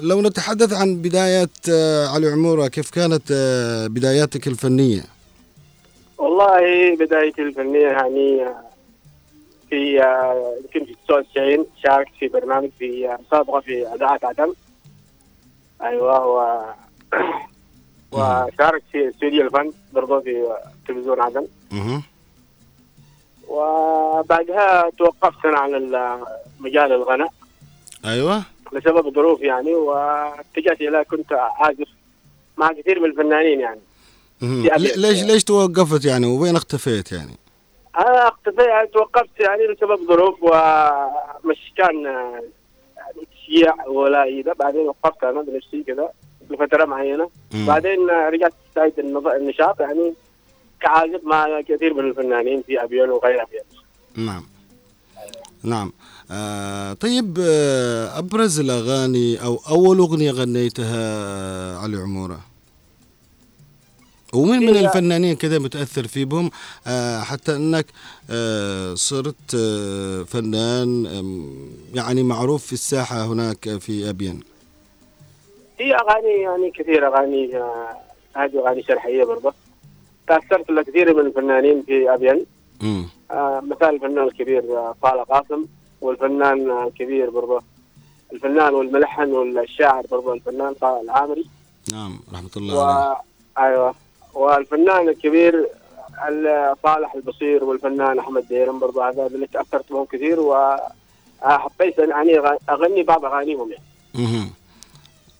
لو 0.00 0.22
نتحدث 0.22 0.72
عن 0.72 0.96
بداية 0.96 1.48
علي 2.08 2.28
عمورة 2.28 2.68
كيف 2.68 2.90
كانت 2.90 3.32
بداياتك 3.90 4.48
الفنية؟ 4.48 5.04
والله 6.18 6.60
بدايتي 6.96 7.42
الفنية 7.42 7.86
يعني 7.86 8.44
في 9.74 10.02
آه، 10.02 10.54
يمكن 10.64 10.84
في 10.84 10.94
99 11.08 11.66
شاركت 11.82 12.12
في 12.20 12.28
برنامج 12.28 12.70
في 12.78 13.08
آه، 13.08 13.18
مسابقة 13.26 13.60
في 13.60 13.86
إذاعة 13.94 14.20
عدن 14.22 14.52
أيوه 15.82 16.26
و 16.26 16.62
وشاركت 18.12 18.84
في 18.92 19.08
استوديو 19.08 19.42
الفن 19.42 19.72
برضه 19.92 20.20
في 20.20 20.36
آه، 20.42 20.62
تلفزيون 20.88 21.20
عدن. 21.20 21.46
وبعدها 23.48 24.90
توقفت 24.98 25.44
أنا 25.46 25.58
عن 25.58 25.74
ال- 25.74 26.24
مجال 26.60 26.92
الغناء. 26.92 27.32
أيوه. 28.04 28.42
لسبب 28.72 29.14
ظروف 29.14 29.40
يعني 29.40 29.74
واتجهت 29.74 30.80
إلى 30.80 31.04
كنت 31.10 31.32
عازف 31.32 31.88
مع 32.56 32.72
كثير 32.72 33.00
من 33.00 33.10
الفنانين 33.10 33.60
يعني. 33.60 33.80
ليش 34.96 35.22
ليش 35.22 35.44
توقفت 35.44 36.04
يعني؟ 36.04 36.26
وين 36.26 36.56
اختفيت 36.56 37.12
يعني؟ 37.12 37.36
أنا 37.98 38.28
اختفيت 38.28 38.92
توقفت 38.94 39.40
يعني 39.40 39.66
لسبب 39.66 40.06
ظروف 40.08 40.42
ومش 40.42 41.72
كان 41.76 42.04
يعني 42.96 43.26
تشجيع 43.34 43.86
ولا 43.86 44.24
اذا 44.24 44.52
بعدين 44.52 44.80
وقفت 44.88 45.24
أنا 45.24 45.42
بنفسي 45.42 45.82
كذا. 45.82 46.10
لفتره 46.50 46.84
معينة. 46.84 47.30
مم. 47.54 47.66
بعدين 47.66 48.10
رجعت 48.10 48.52
النض- 48.98 49.26
النشاط 49.34 49.80
يعني 49.80 50.14
كعازف 50.80 51.20
مع 51.24 51.60
كثير 51.60 51.94
من 51.94 52.00
الفنانين 52.10 52.62
في 52.62 52.82
أبيون 52.82 53.10
وغير 53.10 53.42
أبيون. 53.42 53.64
نعم. 54.16 54.42
نعم. 55.62 55.92
آه 56.30 56.92
طيب 56.92 57.38
آه 57.40 58.18
أبرز 58.18 58.60
الأغاني 58.60 59.42
أو 59.44 59.60
أول 59.70 59.98
أغنية 59.98 60.30
غنيتها 60.30 61.78
علي 61.78 61.96
عمورة؟ 61.96 62.40
ومن 64.34 64.58
من 64.58 64.76
الفنانين 64.76 65.36
كذا 65.36 65.58
متأثر 65.58 66.06
في 66.06 66.24
بهم 66.24 66.50
آه 66.86 67.20
حتى 67.20 67.56
إنك 67.56 67.86
آه 68.30 68.94
صرت 68.94 69.54
آه 69.54 70.22
فنان 70.22 71.06
يعني 71.94 72.22
معروف 72.22 72.66
في 72.66 72.72
الساحة 72.72 73.26
هناك 73.26 73.78
في 73.78 74.10
أبين. 74.10 74.40
في 75.78 75.94
أغاني 75.94 76.42
يعني 76.42 76.70
كثير 76.70 77.06
أغاني 77.06 77.62
هذه 78.36 78.58
أغاني 78.58 78.82
شرحية 78.82 79.24
برضه. 79.24 79.54
تأثرت 80.26 80.70
لكثير 80.70 81.14
من 81.14 81.26
الفنانين 81.26 81.82
في 81.82 82.14
أبين. 82.14 82.46
مثال 83.70 83.94
الفنان 83.94 84.18
الكبير 84.18 84.62
طارق 85.02 85.28
قاسم 85.28 85.64
والفنان 86.00 86.86
الكبير 86.86 87.30
برضه. 87.30 87.62
الفنان 88.32 88.74
والملحن 88.74 89.32
والشاعر 89.32 90.06
برضه 90.10 90.34
الفنان 90.34 90.74
طارق 90.74 91.00
العامري. 91.00 91.46
نعم 91.92 92.20
رحمة 92.34 92.50
الله 92.56 92.84
عليه. 92.84 93.16
أيوه. 93.58 93.94
والفنان 94.34 95.08
الكبير 95.08 95.68
ال- 96.28 96.76
صالح 96.82 97.14
البصير 97.14 97.64
والفنان 97.64 98.18
أحمد 98.18 98.48
ديرم 98.48 98.78
برضه 98.78 99.08
هذا 99.08 99.26
اللي 99.26 99.46
تأثرت 99.46 99.92
بهم 99.92 100.04
كثير 100.04 100.40
وحبيت 100.40 101.96
أغ- 102.00 102.70
أغني 102.70 103.02
بعض 103.02 103.24
أغانيهم 103.24 103.70
يعني 103.72 103.84
مهم. 104.14 104.50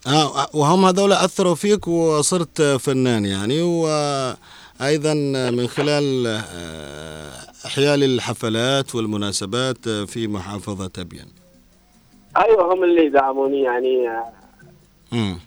آه 0.06 0.46
وهم 0.54 0.84
هذول 0.84 1.12
أثروا 1.12 1.54
فيك 1.54 1.88
وصرت 1.88 2.62
فنان 2.62 3.24
يعني 3.26 3.62
وأيضا 3.62 5.14
من 5.50 5.66
خلال 5.68 6.26
آه، 6.26 7.30
إحياء 7.66 7.94
الحفلات 7.94 8.94
والمناسبات 8.94 9.88
في 9.88 10.28
محافظة 10.28 10.90
أبين 10.98 11.26
أيوه 12.36 12.74
هم 12.74 12.84
اللي 12.84 13.08
دعموني 13.08 13.62
يعني 13.62 14.08
آه،. 14.08 14.32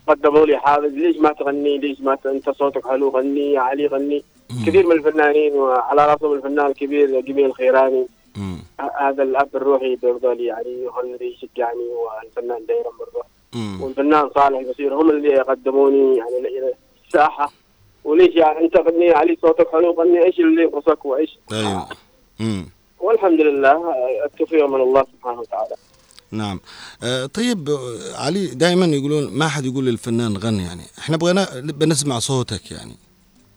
قدموا 0.08 0.46
لي 0.46 0.58
حافز. 0.58 0.94
ليش 0.94 1.18
ما 1.18 1.32
تغني؟ 1.32 1.78
ليش 1.78 2.02
ما 2.02 2.16
ت... 2.16 2.26
انت 2.26 2.50
صوتك 2.50 2.88
حلو؟ 2.88 3.10
غني. 3.10 3.54
يا 3.54 3.60
علي 3.60 3.88
غني. 3.88 4.24
مم. 4.50 4.66
كثير 4.66 4.86
من 4.88 4.92
الفنانين 4.92 5.54
وعلى 5.54 6.06
راسهم 6.06 6.34
الفنان 6.34 6.66
الكبير 6.66 7.20
جميل 7.20 7.46
الخيراني. 7.46 8.08
هذا 9.00 9.24
الأب 9.24 9.50
الروحي 9.56 9.96
برضه 9.96 10.34
لي 10.34 10.46
يعني 10.46 10.88
هو 10.88 11.00
اللي 11.00 11.34
يشجعني 11.34 11.84
والفنان 11.84 12.66
ديرم 12.68 12.98
برضه. 13.00 13.26
والفنان 13.84 14.30
صالح 14.36 14.60
البصير 14.60 14.94
هم 14.94 15.10
اللي 15.10 15.38
قدموني 15.38 16.18
يعني 16.18 16.38
إلى 16.38 16.74
الساحة. 17.08 17.52
وليش 18.04 18.36
يعني 18.36 18.60
أنت 18.60 18.78
غني؟ 18.78 19.12
علي 19.12 19.38
صوتك 19.42 19.72
حلو 19.72 19.92
غني. 19.92 20.24
إيش 20.24 20.40
اللي 20.40 20.64
ينقصك 20.64 21.06
وإيش؟ 21.06 21.40
مم. 22.40 22.66
والحمد 23.00 23.42
لله 23.42 23.94
التوفيق 24.26 24.66
من 24.66 24.82
الله 24.82 25.04
سبحانه 25.04 25.40
وتعالى. 25.40 25.76
نعم. 26.32 26.60
آه 27.04 27.26
طيب 27.26 27.78
علي 28.16 28.48
دائما 28.48 28.86
يقولون 28.86 29.30
ما 29.34 29.48
حد 29.48 29.66
يقول 29.66 29.86
للفنان 29.86 30.38
غني 30.38 30.64
يعني. 30.64 30.84
إحنا 31.00 31.18
بغينا 31.18 31.48
بنسمع 31.60 32.20
صوتك 32.20 32.72
يعني. 32.72 32.96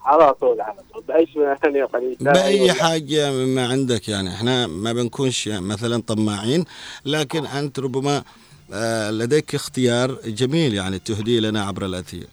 على 0.05 0.35
طول 0.35 0.61
على 0.61 0.77
طول. 0.93 1.03
بأي 1.09 1.27
شيء 1.27 1.85
قليل 1.85 2.17
بأي 2.21 2.73
حاجة 2.73 3.33
مما 3.33 3.69
عندك 3.69 4.09
يعني. 4.09 4.31
إحنا 4.35 4.67
ما 4.67 4.93
بنكونش 4.93 5.49
مثلا 5.49 6.03
طماعين 6.07 6.65
لكن 7.05 7.47
أنت 7.47 7.79
ربما 7.79 8.23
آه، 8.73 9.11
لديك 9.11 9.55
اختيار 9.55 10.19
جميل 10.25 10.75
يعني 10.75 10.99
تهديه 10.99 11.41
لنا 11.41 11.65
عبر 11.65 11.85
الأثير. 11.85 12.27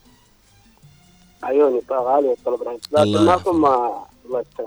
عيوني 1.44 1.82
غالي 1.92 2.28
والطلب 2.28 2.62
رهيب 2.62 2.80
الله 2.98 3.36
لكن 3.36 3.52
ما 3.52 4.04
الله 4.26 4.40
يستر. 4.40 4.64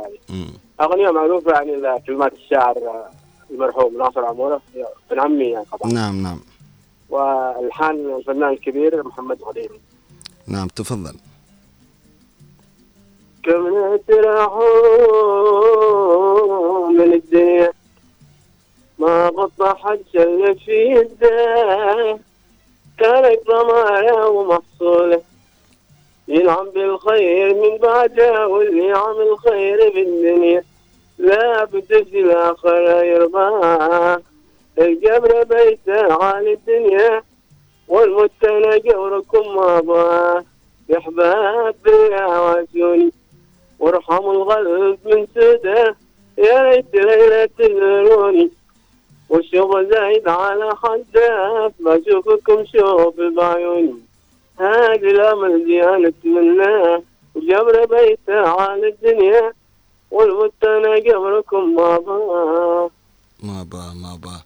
أغنية 0.80 1.10
معروفة 1.10 1.52
يعني 1.52 1.76
لكلمات 1.76 2.32
الشاعر 2.32 2.76
آه، 2.76 3.10
المرحوم 3.50 3.98
ناصر 3.98 4.24
عموره. 4.24 4.60
ابن 5.10 5.20
عمي 5.20 5.44
يعني 5.44 5.64
طبعا. 5.72 5.92
نعم 5.92 6.22
نعم. 6.22 6.40
والحان 7.10 8.16
الفنان 8.16 8.50
الكبير 8.52 9.02
محمد 9.06 9.42
غديري 9.42 9.80
نعم 10.46 10.68
تفضل. 10.68 11.14
كم 13.44 13.94
نترحم 13.94 14.62
من 16.92 17.12
الدنيا 17.12 17.72
ما 18.98 19.28
غطى 19.28 19.74
حج 19.78 20.16
اللي 20.16 20.54
في 20.54 20.72
يده 20.72 22.18
كانت 22.98 23.46
ضمايا 23.46 24.24
ومحصولة 24.24 25.22
ينعم 26.28 26.70
بالخير 26.70 27.54
من 27.54 27.78
بعده 27.78 28.46
واللي 28.48 28.86
يعمل 28.86 29.38
خير 29.38 29.92
بالدنيا. 29.94 30.64
لا 31.20 31.64
بد 31.64 32.04
في 32.10 32.20
الآخرة 32.20 33.02
يرضاه 33.02 34.22
القبر 34.78 35.42
بيته 35.42 36.12
عالي 36.24 36.52
الدنيا 36.52 37.22
والمتنى 37.88 38.78
جوركم 38.78 39.58
احباب 40.98 41.74
يا 42.10 42.26
واسوني 42.26 43.12
وارحموا 43.78 44.32
القلب 44.34 44.98
من 45.04 45.26
سده 45.34 45.96
يا 46.38 46.62
ريت 46.62 46.94
ليلة 46.94 47.48
تزوروني 47.58 48.50
والشوق 49.28 49.80
زايد 49.82 50.28
على 50.28 50.70
حده 50.82 51.72
بشوفكم 51.80 52.64
شوف 52.64 53.20
بعيوني 53.20 53.94
هذه 54.60 54.94
الأمل 55.10 55.64
دي 55.64 55.82
انا 55.84 56.08
اتمناه 56.08 57.02
وجبر 57.34 57.84
بيته 57.84 58.48
على 58.48 58.88
الدنيا. 58.88 59.52
والمتنى 60.10 61.10
قبركم 61.10 61.74
ما 61.76 61.98
باه 61.98 62.90
ما 63.42 63.62
با 63.62 63.92
ما 63.94 64.16
با 64.16 64.36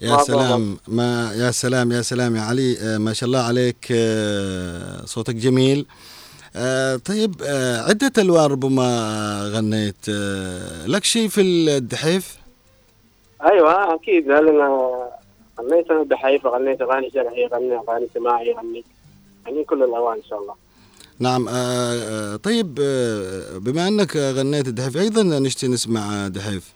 يا 0.00 0.10
ما 0.10 0.22
سلام 0.22 0.78
ما 0.88 1.32
يا 1.34 1.50
سلام 1.50 1.92
يا 1.92 2.02
سلام. 2.02 2.36
يا 2.36 2.40
علي 2.40 2.76
آه، 2.80 2.98
ما 2.98 3.12
شاء 3.12 3.26
الله 3.26 3.38
عليك 3.40 3.88
آه، 3.92 5.04
صوتك 5.04 5.34
جميل. 5.34 5.86
آه، 6.56 6.96
طيب 6.96 7.34
عدة 7.88 8.12
ألوان 8.22 8.50
ربما 8.50 8.86
غنيت. 9.54 10.08
لك 10.86 11.04
شيء 11.04 11.28
في 11.28 11.40
الدحيف؟ 11.40 12.36
أيوه 13.44 13.94
أكيد. 13.94 14.26
لأن 14.28 14.48
غنيت؟ 15.60 15.90
أنا 15.90 16.02
بحيفا 16.02 16.48
غنيت 16.50 16.80
اغاني 16.82 17.10
شرعيه 17.10 17.46
غنيت 17.46 17.88
اغاني 17.88 18.06
سماعيه 18.14 18.54
غنيت 18.54 18.84
يعني 19.46 19.64
كل 19.64 19.82
الألوان 19.82 20.16
إن 20.16 20.22
شاء 20.30 20.38
الله. 20.42 20.54
نعم 21.22 21.48
آه، 21.48 21.52
آه، 21.54 22.36
طيب 22.36 22.78
آه، 22.82 23.58
بما 23.58 23.88
أنك 23.88 24.16
غنيت 24.16 24.68
الدحيف 24.68 24.96
أيضا 24.96 25.22
نشتي 25.22 25.68
نسمع 25.68 26.28
دحيف 26.28 26.72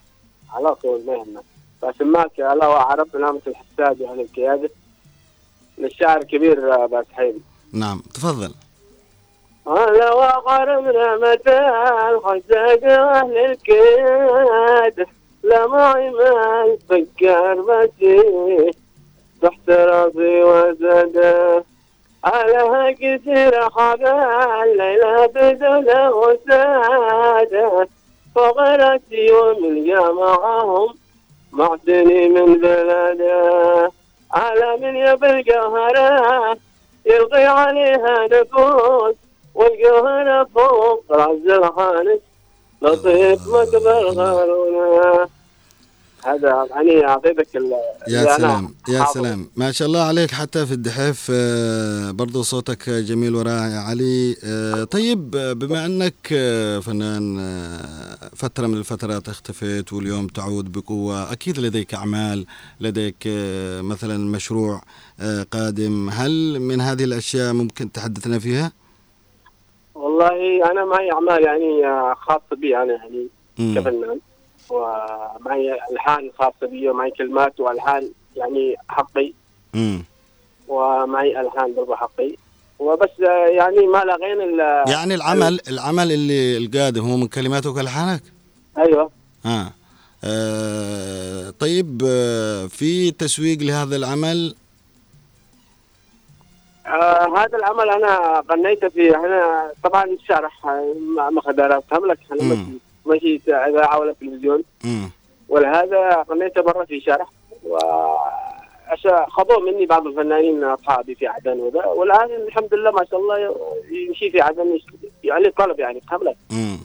على 0.53 0.75
طول 0.75 1.01
ما 1.07 1.13
يهمك. 1.13 1.43
فسماك 1.83 2.41
الله 2.41 2.69
وعرب 2.69 3.17
نعمة 3.17 3.41
الحساد 3.47 4.01
وأهل 4.01 4.21
القيادة. 4.21 4.71
للشاعر 5.79 6.21
الكبير 6.21 6.75
آه، 6.75 6.87
باس 6.87 7.05
حيدي 7.13 7.41
نعم 7.73 8.03
تفضل. 8.15 8.55
هلا 9.67 10.15
وغرمنا 10.15 11.17
متى 11.17 11.59
الحساد 12.11 12.85
وأهل 12.85 13.37
القيادة؟ 13.51 15.07
لا 15.45 15.67
معي 15.67 16.11
ما 16.11 16.65
يفكر 16.91 17.55
مسيح 17.63 18.71
تحت 19.43 19.71
راسي 19.71 20.43
وزاده 20.45 21.65
على 22.25 22.95
كثير 22.95 23.71
حبال 23.71 24.77
ليلة 24.77 25.27
بدون 25.27 26.09
وسادة 26.09 27.89
فغرتي 28.35 29.33
وملقى 29.33 30.15
معهم 30.15 30.95
معتني 31.53 32.29
من 32.29 32.55
بلده 32.61 33.91
على 34.33 34.77
من 34.77 34.97
يبي 34.97 35.31
القهرة 35.31 36.59
يلقي 37.07 37.45
عليها 37.45 38.27
نفوس 38.33 39.15
والقهرة 39.55 40.49
فوق 40.55 41.05
رأس 41.11 41.41
الخانس 41.47 42.21
لطيف 42.83 43.41
مكبر 43.49 44.05
غارونه 44.09 45.29
هذا 46.27 46.67
يعني 46.71 47.07
اعطيتك 47.09 47.57
ال- 47.57 47.73
يا 48.09 48.37
سلام 48.37 48.75
يا 48.89 48.99
حافظه. 49.03 49.21
سلام 49.23 49.47
ما 49.57 49.73
شاء 49.73 49.89
الله 49.89 50.01
عليك 50.03 50.31
حتى 50.31 50.67
في 50.67 50.73
الدحيف 50.73 51.29
آه، 51.35 52.11
برضو 52.11 52.43
صوتك 52.43 52.91
جميل 52.91 53.35
ورائع 53.35 53.81
علي 53.89 54.37
آه، 54.45 54.85
طيب 54.85 55.37
آه، 55.37 55.53
بما 55.53 56.11
آه، 56.33 56.79
فنان 56.79 57.37
فترة 58.37 58.67
من 58.67 58.75
الفترات 58.79 59.29
اختفيت 59.29 59.93
واليوم 59.93 60.27
تعود 60.27 60.73
بقوة 60.73 61.33
أكيد 61.33 61.59
لديك 61.59 61.95
أعمال 61.95 62.47
لديك 62.81 63.17
مثلا 63.81 64.19
مشروع 64.31 64.83
قادم 65.51 66.09
هل 66.11 66.61
من 66.61 66.81
هذه 66.81 67.05
الأشياء 67.05 67.53
ممكن 67.53 67.93
تحدثنا 67.93 68.39
فيها؟ 68.39 68.73
والله 69.95 70.71
أنا 70.71 70.85
معي 70.85 71.13
أعمال 71.13 71.45
يعني 71.45 71.83
خاصة 72.15 72.57
بي 72.57 72.77
أنا 72.77 72.93
يعني. 72.93 73.29
كفنان 73.59 74.21
ومعي 74.71 75.79
الحان 75.93 76.31
خاصه 76.39 76.67
بي 76.67 76.89
ومعي 76.91 77.11
كلمات 77.11 77.61
والحان 77.61 78.11
يعني 78.37 78.77
حقي. 78.89 79.33
مم. 79.75 80.05
ومعي 80.69 81.41
الحان 81.41 81.75
برضه 81.75 81.97
حقي. 81.97 82.37
وبس 82.79 83.21
آه، 83.29 83.47
يعني 83.47 83.87
ما 83.87 83.99
لغينا 84.05 84.45
ال- 84.45 84.91
يعني 84.91 85.15
العمل 85.15 85.61
العمل 85.69 86.13
اللي 86.13 86.57
القادم 86.57 87.11
هو 87.11 87.17
من 87.17 87.27
كلماتك 87.29 87.77
وألحانك؟ 87.77 88.23
أيوه. 88.79 89.11
آه. 89.47 89.73
آه 90.25 91.51
طيب 91.51 92.03
آه 92.07 92.67
في 92.67 93.11
تسويق 93.11 93.59
لهذا 93.63 93.97
العمل؟ 93.97 94.55
آه 96.87 97.39
هذا 97.39 97.59
العمل 97.59 97.91
أنا 97.91 98.43
غنيت 98.51 98.85
فيه. 98.87 99.17
أنا 99.17 99.71
طبعا 99.85 100.05
الشرح 100.05 100.67
آه، 100.67 100.95
ما 101.17 101.31
ما 101.31 101.41
خدرتهم 101.41 102.07
لك 102.07 102.19
أنا 102.33 102.67
ماشي 103.07 103.41
اذاعه 103.49 103.99
ولا 103.99 104.15
تلفزيون 104.21 104.63
مم. 104.85 105.11
ولهذا 105.49 106.25
غنيته 106.31 106.63
برا 106.63 106.85
في 106.85 107.01
شرح 107.01 107.29
و 107.65 107.79
خذوه 109.29 109.61
مني 109.61 109.87
بعض 109.87 110.07
الفنانين 110.07 110.65
أصحابي 110.65 111.15
في 111.15 111.27
عدن 111.27 111.61
وذا 111.61 111.85
والآن 111.85 112.29
الحمد 112.47 112.75
لله 112.75 112.91
ما 112.91 113.05
شاء 113.11 113.21
الله 113.21 113.57
يمشي 113.91 114.31
في 114.31 114.41
عدن 114.41 114.79
يعني 115.25 115.51
طلب 115.51 115.81
يعني 115.81 116.01
فهم 116.11 116.23
لك 116.23 116.37
مم. 116.51 116.79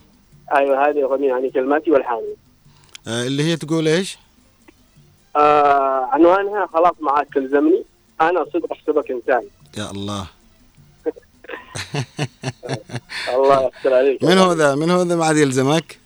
أيوه 0.55 0.89
هذه 0.89 1.03
أغنية 1.03 1.27
يعني 1.27 1.49
كلماتي 1.49 1.91
والحاني 1.91 2.35
آه 3.07 3.27
اللي 3.27 3.43
هي 3.43 3.55
تقول 3.55 3.87
إيش؟ 3.87 4.17
آه 5.35 6.07
عنوانها 6.11 6.65
خلاص 6.65 6.93
معاك 6.99 7.27
تلزمني 7.33 7.83
أنا 8.21 8.45
صدق 8.53 8.71
أحسبك 8.71 9.11
إنسان 9.11 9.43
يا 9.77 9.91
الله 9.91 10.27
الله 13.35 13.71
يستر 13.77 13.93
عليك 13.93 14.23
من 14.29 14.37
هو 14.37 14.53
ذا؟ 14.53 14.75
من 14.75 14.89
هو 14.89 15.01
ذا 15.01 15.15
ما 15.15 15.25
عاد 15.25 15.37
يلزمك؟ 15.37 16.00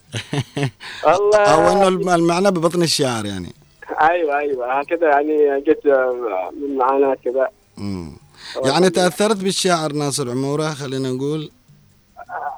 الله 1.07 1.37
أو 1.39 1.71
إنه 1.71 1.87
الم- 1.87 2.09
المعنى 2.09 2.51
ببطن 2.51 2.83
الشعر 2.83 3.25
يعني. 3.25 3.53
أيوه 4.01 4.37
أيوه. 4.37 4.79
هكذا 4.79 5.07
يعني 5.09 5.61
جت 5.61 5.87
من 6.61 6.77
معاناة 6.77 7.17
كذا. 7.25 7.47
يعني 8.65 8.89
تأثرت 8.89 9.37
بالشاعر 9.37 9.91
ناصر 9.93 10.29
عمورة 10.31 10.69
خلينا 10.69 11.11
نقول؟ 11.11 11.51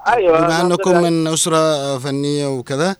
أيوه 0.07 0.39
بما 0.41 0.61
أنكم 0.61 0.91
يعني- 0.91 1.09
من 1.09 1.27
أسرة 1.27 1.97
فنية 1.97 2.47
وكذا؟ 2.47 2.95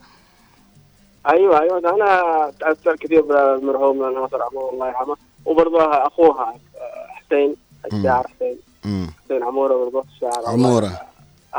أيوه 1.30 1.62
أيوه. 1.62 1.80
أنا 1.80 2.52
تاثر 2.60 2.96
كثير 2.96 3.22
بالمرحوم 3.22 4.14
ناصر 4.14 4.42
عمور 4.44 4.74
الله 4.74 4.88
يرحمه. 4.88 5.16
وبرضه 5.46 5.84
أخوها 6.08 6.56
حسين 7.10 7.56
الشاعر 7.94 8.28
حسين. 8.36 8.58
حسين 9.26 9.44
عمورة 9.44 9.74
برضه 9.86 10.04
الشاعر 10.16 10.46
عمورة. 10.48 11.02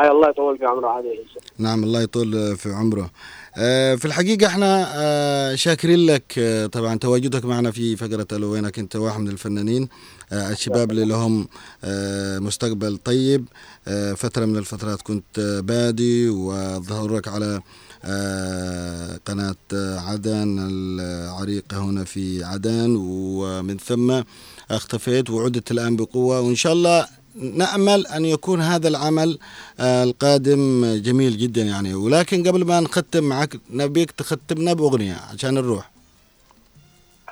اي 0.02 0.10
الله 0.10 0.28
يطول 0.28 0.58
في 0.58 0.64
عمره 0.64 0.88
عليه 0.88 1.18
نعم 1.58 1.84
الله 1.84 2.02
يطول 2.02 2.56
في 2.56 2.72
عمره. 2.72 3.10
آه، 3.56 3.94
في 3.94 4.04
الحقيقة 4.04 4.46
إحنا 4.46 4.88
آه، 4.94 5.54
شاكرين 5.54 6.06
لك 6.06 6.34
آه، 6.38 6.66
طبعا 6.66 6.98
تواجدك 6.98 7.44
معنا 7.44 7.70
في 7.70 7.96
فقرة 7.96 8.26
ألو 8.32 8.52
وينك 8.52 8.78
أنت 8.78 8.96
واحد 8.96 9.20
من 9.20 9.28
الفنانين. 9.28 9.88
آه، 10.32 10.50
الشباب 10.52 10.90
اللي 10.90 11.04
لهم 11.04 11.48
آه، 11.84 12.38
مستقبل 12.38 12.96
طيب. 12.96 13.44
آه، 13.88 14.12
فترة 14.12 14.44
من 14.44 14.56
الفترات 14.56 15.02
كنت 15.02 15.38
آه، 15.38 15.60
بادي 15.60 16.28
وظهورك 16.28 17.28
على 17.28 17.60
آه، 18.04 19.20
قناة 19.26 19.54
آه، 19.74 19.98
عدن 19.98 20.56
العريقة 20.70 21.78
هنا 21.78 22.04
في 22.04 22.44
عدن. 22.44 22.94
ومن 22.98 23.76
ثم 23.78 24.22
اختفيت 24.70 25.30
وعدت 25.30 25.70
الآن 25.70 25.96
بقوة. 25.96 26.40
وإن 26.40 26.54
شاء 26.54 26.72
الله 26.72 27.06
نأمل 27.38 28.06
أن 28.06 28.24
يكون 28.24 28.60
هذا 28.60 28.88
العمل 28.88 29.38
آه، 29.80 30.04
القادم 30.04 30.84
جميل 31.02 31.36
جدا 31.38 31.62
يعني. 31.62 31.94
ولكن 31.94 32.48
قبل 32.48 32.64
ما 32.64 32.80
نختم 32.80 33.24
معك 33.24 33.56
نبيك 33.70 34.10
تختمنا 34.10 34.72
بأغنية 34.72 35.16
عشان 35.34 35.54
نروح. 35.54 35.90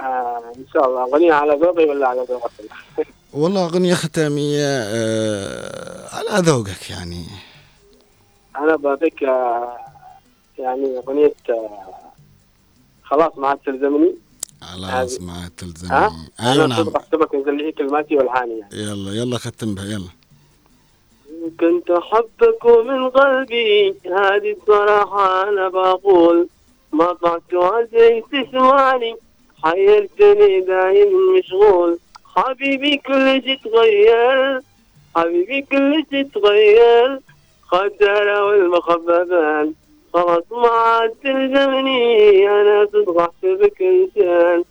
آه 0.01 0.43
إن 0.57 0.65
شاء 0.75 0.87
الله. 0.89 1.03
أغنية 1.03 1.33
على 1.33 1.55
ذوقي 1.55 1.85
ولا 1.85 2.09
على 2.09 2.27
ذوقك؟ 2.31 2.51
والله 3.33 3.65
أغنية 3.65 3.95
ختامية 3.95 4.67
آه، 4.67 6.09
على 6.17 6.43
ذوقك 6.47 6.91
يعني. 6.91 7.25
أنا 8.57 8.77
بعطيك 8.77 9.23
آه 9.23 9.77
يعني 10.59 10.99
أغنية 10.99 11.35
آه 11.51 11.97
خلاص 13.05 13.33
ما 13.39 13.49
عاد 13.49 13.59
تلزمني. 13.67 14.15
خلاص 14.63 15.21
ما 15.21 15.51
تلزمني. 15.57 16.11
أنا 16.41 16.67
نعم. 16.67 16.89
احسبك 16.97 17.35
انزل 17.35 17.57
لي 17.57 17.73
كلماتي 17.73 18.17
والحاني 18.17 18.59
يعني. 18.59 18.83
يلا 18.83 19.13
يلا 19.13 19.39
ختم 19.39 19.75
بها 19.75 19.85
يلا. 19.85 20.09
كنت 21.61 21.91
أحبك 21.91 22.67
من 22.87 23.11
قلبي 23.11 23.95
هذه 24.05 24.57
الصراحة 24.61 25.49
أنا 25.49 25.69
بقول. 25.69 26.49
ما 26.93 27.13
طعت 27.13 27.55
وعزيت 27.55 28.25
تسمعني 28.33 29.17
حيرتني 29.63 30.61
دايم 30.61 31.39
مشغول. 31.39 31.99
حبيبي 32.37 32.97
كل 32.97 33.43
شي 33.45 33.57
تغير 33.57 34.61
حبيبي 35.17 35.63
كل 35.63 36.05
شي 36.11 36.25
تغير. 36.25 37.21
خدرة 37.67 38.45
والمخببان 38.45 39.75
خلاص 40.17 40.45
ما 40.51 40.69
عاد 40.69 41.15
تلزمني 41.25 42.49
أنا 42.49 42.89
صدق 42.93 43.21
أحسبك 43.21 43.83
إنسان 43.83 44.65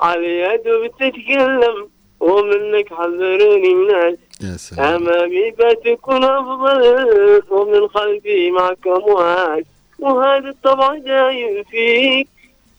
على 0.00 0.40
يد 0.40 0.62
بتتكلم 0.68 1.88
ومنك 2.20 2.94
حذروني 2.94 3.72
الناس 3.72 4.18
يا 4.42 4.56
سلام. 4.56 5.08
أمامي 5.08 5.50
بتكون 5.50 6.24
أفضل 6.24 7.42
ومن 7.50 7.88
خلفي 7.88 8.50
معك 8.50 8.86
أمواج 8.86 9.64
وهذا 9.98 10.48
الطبع 10.48 10.94
دايم 10.94 11.62
فيك. 11.62 12.28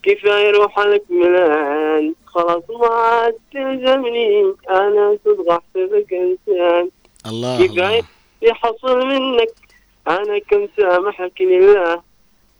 كفاية 0.02 0.50
روح 0.50 0.78
لك 0.78 1.02
ملان. 1.10 2.14
خلاص 2.26 2.62
ما 2.70 2.86
عاد 2.86 3.34
تلزمني 3.52 4.54
أنا 4.70 5.18
صدق 5.24 5.50
أحسبك 5.50 6.12
إنسان 6.12 6.90
الله 7.26 7.66
كفاية 7.66 7.98
الله. 7.98 8.02
يحصل 8.42 9.06
منك. 9.06 9.50
أنا 10.08 10.38
كم 10.38 10.68
سامحك 10.76 11.40
لله. 11.40 12.13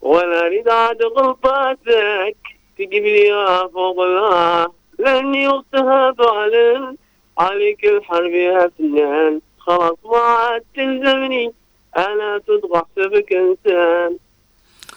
ولا 0.05 0.47
أريد 0.47 0.69
عاد 0.69 1.03
غلطاتك 1.03 2.37
تجيب 2.79 3.05
لي 3.05 3.69
فوق 3.73 4.01
الله 4.01 4.69
لأني 4.99 5.47
اغتهاب 5.47 6.23
علن 6.23 6.97
عليك 7.39 7.85
الحرب 7.85 8.31
يا 8.31 8.71
فنان. 8.79 9.41
خلاص 9.59 9.97
ما 10.05 10.19
عاد 10.19 10.65
تلزمني. 10.77 11.55
أنا 11.97 12.39
تضغط 12.39 12.89
سبك 12.97 13.33
إنسان. 13.33 14.19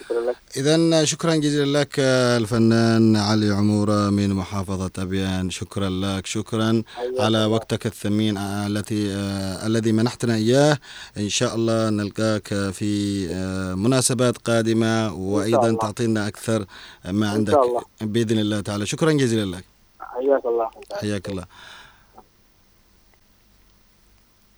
شكرا 0.08 0.22
لك. 0.22 0.36
إذا 0.58 1.06
شكرا 1.06 1.36
جزيلا 1.36 1.80
لك 1.80 2.00
الفنان 2.40 3.16
علي 3.16 3.50
عمورة 3.50 4.10
من 4.10 4.34
محافظة 4.34 4.92
أبيان. 4.98 5.50
شكرا 5.50 5.90
لك 5.90 6.26
شكرا 6.26 6.84
على 7.20 7.46
وقتك 7.46 7.86
الثمين 7.86 8.38
آه، 8.38 8.68
التي 8.68 9.14
آه، 9.14 9.68
الذي 9.68 9.92
منحتنا 9.92 10.36
إياه. 10.36 10.78
إن 11.18 11.30
شاء 11.30 11.56
الله 11.56 11.90
نلقاك 11.90 12.48
في 12.48 12.92
آه، 13.32 13.76
مناسبات 13.76 14.38
قادمة 14.38 15.14
وأيضا 15.14 15.68
الله. 15.68 15.80
تعطينا 15.80 16.28
أكثر 16.28 16.66
ما 17.06 17.30
عندك 17.30 17.54
الله. 17.54 17.82
بإذن 18.02 18.40
الله 18.40 18.60
تعالى. 18.62 18.86
شكرا 18.86 19.12
جزيلا 19.12 19.56
لك. 19.56 19.66
حياك 20.00 20.46
الله. 20.46 20.70
حياك 21.02 21.30
الله. 21.30 21.46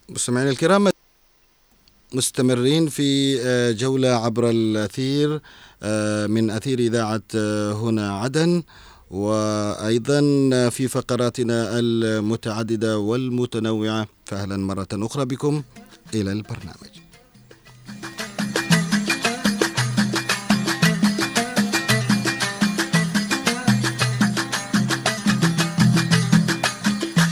مستمعينا 0.10 0.50
الكرام 0.50 0.92
مستمرين 2.14 2.88
في 2.90 3.40
آه، 3.42 3.72
جولة 3.72 4.10
عبر 4.10 4.50
الأثير 4.50 5.42
آه، 5.84 6.28
من 6.28 6.50
أثير 6.50 6.80
إذاعة 6.80 7.22
آه، 7.36 7.74
هنا 7.74 8.18
عدن. 8.20 8.64
وأيضا 9.12 10.20
في 10.70 10.88
فقراتنا 10.88 11.80
المتعددة 11.80 12.98
والمتنوعة. 12.98 14.08
فأهلا 14.26 14.58
مرة 14.58 14.88
أخرى 14.94 15.26
بكم 15.26 15.64
إلى 16.14 16.32
البرنامج. 16.32 16.94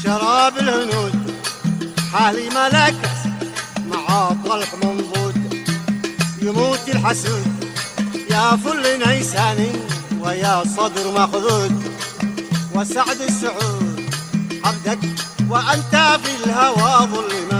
شراب 0.03 0.57
الهنود 0.57 1.13
حالي 2.13 2.49
ملكس 2.49 3.16
مع 4.47 4.55
طلق 4.55 4.85
منضود 4.85 5.35
يموت 6.41 6.89
الحسود. 6.89 7.65
يا 8.29 8.55
فل 8.55 9.07
نيساني 9.07 9.71
ويا 10.21 10.63
صدر 10.77 11.11
مخذود. 11.11 11.83
وسعد 12.75 13.21
السعود 13.21 14.01
عبدك 14.63 14.99
وأنت 15.49 16.19
في 16.23 16.43
الهوى 16.45 17.07
ظل 17.07 17.56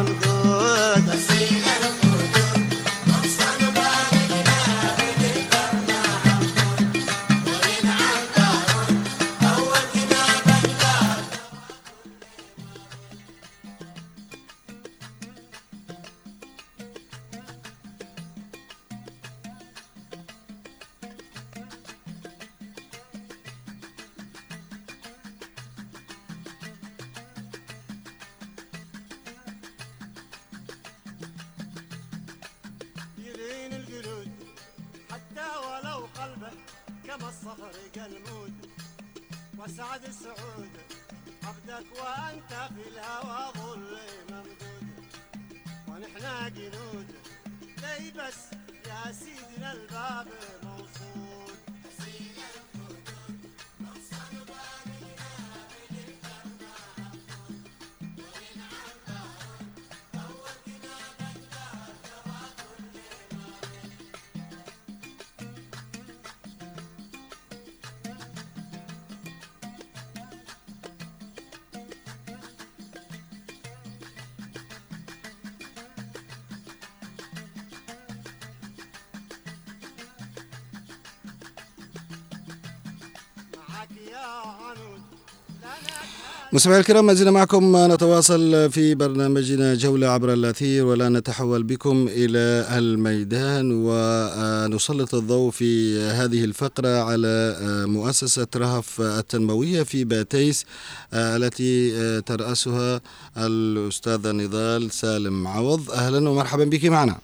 مستمعينا 86.54 86.82
الكرام 86.82 87.06
ما 87.06 87.14
زلنا 87.14 87.32
معكم. 87.32 87.91
نتواصل 87.93 88.72
في 88.72 88.95
برنامجنا 88.95 89.76
جولة 89.76 90.08
عبر 90.08 90.34
الأثير 90.34 90.86
ولا 90.86 91.10
نتحول 91.10 91.64
بكم 91.64 92.08
إلى 92.10 92.68
الميدان. 92.78 93.72
ونسلط 93.74 95.16
الضوء 95.16 95.52
في 95.52 96.00
هذه 96.00 96.43
الفقرة 96.43 97.04
على 97.04 97.56
مؤسسة 97.88 98.48
رهف 98.56 99.02
التنموية 99.02 99.84
في 99.84 100.04
باتيس 100.04 100.66
التي 101.14 102.22
ترأسها 102.22 103.02
الأستاذة 103.38 104.32
نضال 104.32 104.91
سالم 104.91 105.48
عوض. 105.48 105.91
أهلا 105.91 106.30
ومرحبا 106.30 106.64
بك 106.64 106.86
معنا. 106.86 107.16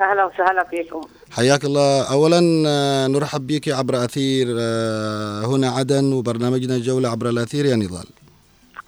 أهلا 0.00 0.24
وسهلا 0.24 0.66
فيكم. 0.70 1.00
حياك 1.30 1.64
الله. 1.64 2.02
أولا 2.02 2.40
نرحب 3.08 3.46
بك 3.46 3.68
عبر 3.68 4.04
أثير 4.04 4.46
هنا 5.46 5.68
عدن 5.68 6.12
وبرنامجنا 6.12 6.78
جولة 6.78 7.08
عبر 7.08 7.28
الأثير 7.28 7.64
يا 7.64 7.76
نضال. 7.76 8.06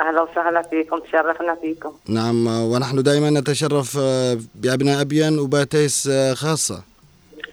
أهلا 0.01 0.23
وسهلا 0.23 0.63
فيكم 0.63 0.99
تشرفنا 0.99 1.55
فيكم. 1.63 1.93
نعم 2.09 2.47
ونحن 2.47 3.03
دائما 3.03 3.31
نتشرف 3.31 3.99
آه، 4.01 4.39
بأبناء 4.55 5.01
أبيان 5.01 5.39
وباتيس 5.39 6.09
آه، 6.13 6.35
خاصة. 6.35 6.83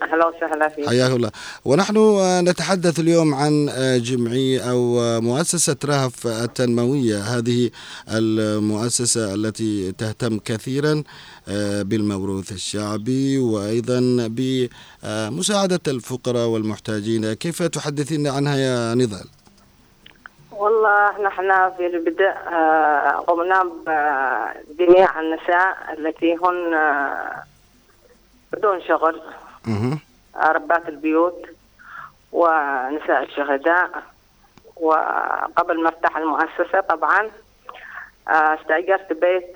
أهلا 0.01 0.27
وسهلا 0.27 0.69
فيكم. 0.69 0.89
حياك 0.89 1.11
الله. 1.11 1.31
ونحن 1.65 1.97
آه، 1.97 2.41
نتحدث 2.41 2.99
اليوم 2.99 3.33
عن 3.35 3.69
جمعية 4.03 4.71
أو 4.71 5.01
آه، 5.01 5.19
مؤسسة 5.19 5.75
رهف 5.85 6.27
التنموية. 6.27 7.17
هذه 7.19 7.69
المؤسسة 8.09 9.33
التي 9.33 9.91
تهتم 9.91 10.39
كثيرا 10.39 11.03
بالموروث 11.81 12.51
الشعبي 12.51 13.37
وأيضا 13.39 14.27
بمساعدة 14.27 15.79
الفقراء 15.87 16.47
والمحتاجين. 16.47 17.33
كيف 17.33 17.63
تحدثين 17.63 18.27
عنها 18.27 18.55
يا 18.57 18.95
نضال؟ 18.95 19.25
والله 20.61 21.21
نحن 21.21 21.71
في 21.77 21.85
البدء 21.87 22.29
آه، 22.53 23.09
قمنا 23.27 23.63
بجميع 24.69 25.19
النساء 25.19 25.77
التي 25.97 26.35
هن 26.43 26.73
آه، 26.73 27.43
بدون 28.53 28.81
شغل 28.81 29.21
ربات 30.47 30.89
البيوت 30.89 31.45
ونساء 32.31 33.23
الشهداء. 33.23 33.89
وقبل 34.75 35.83
ما 35.83 35.89
افتح 35.89 36.17
المؤسسة 36.17 36.81
طبعا 36.89 37.29
آه، 38.27 38.53
استأجرت 38.61 39.13
بيت 39.13 39.55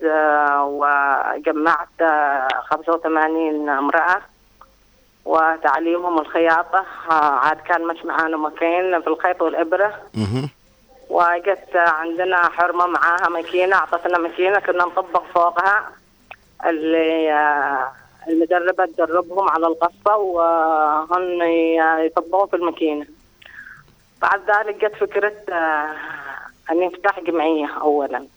وجمعت 0.63 2.01
آه، 2.01 2.47
85 2.71 3.69
امرأة. 3.69 4.21
وتعليمهم 5.25 6.19
الخياطة 6.19 6.85
عاد 7.09 7.57
كان 7.57 7.87
مش 7.87 8.05
معانا 8.05 8.37
مكان 8.37 9.01
في 9.01 9.07
الخيط 9.07 9.41
والإبرة. 9.41 9.93
وجت 11.09 11.75
عندنا 11.75 12.37
حرمة 12.37 12.85
معاها 12.85 13.29
ماكينة 13.29 13.75
أعطتنا 13.75 14.17
ماكينة 14.17 14.59
كنا 14.59 14.85
نطبق 14.85 15.23
فوقها 15.33 15.91
اللي 16.65 17.33
آه، 17.33 17.91
المدربة 18.27 18.85
تدربهم 18.85 19.49
على 19.49 19.67
القصة 19.67 20.15
وهن 20.17 21.41
يطبقوا 22.05 22.45
في 22.45 22.55
الماكينة. 22.55 23.05
بعد 24.21 24.41
ذلك 24.49 24.85
جت 24.85 24.95
فكرة 24.95 25.33
آه، 25.49 25.95
أن 26.71 26.79
نفتح 26.79 27.19
جمعية 27.19 27.67
أولا. 27.81 28.27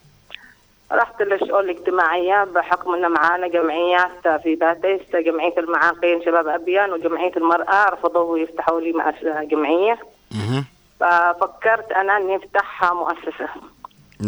رحت 0.92 1.22
للشؤون 1.22 1.64
الاجتماعية 1.64 2.44
بحكم 2.44 2.94
أن 2.94 3.10
معانا 3.10 3.48
جمعيات 3.48 4.28
في 4.42 4.54
باتيس 4.54 5.00
جمعية 5.16 5.58
المعاقين 5.58 6.22
شباب 6.22 6.48
أبيان 6.48 6.92
وجمعية 6.92 7.32
المرأة 7.36 7.90
رفضوا 7.90 8.38
يفتحوا 8.38 8.80
لي 8.80 8.92
جمعية. 9.50 9.98
ففكرت 11.00 11.92
أنا 11.92 12.16
أني 12.16 12.36
أفتح 12.36 12.92
مؤسسة. 12.92 13.48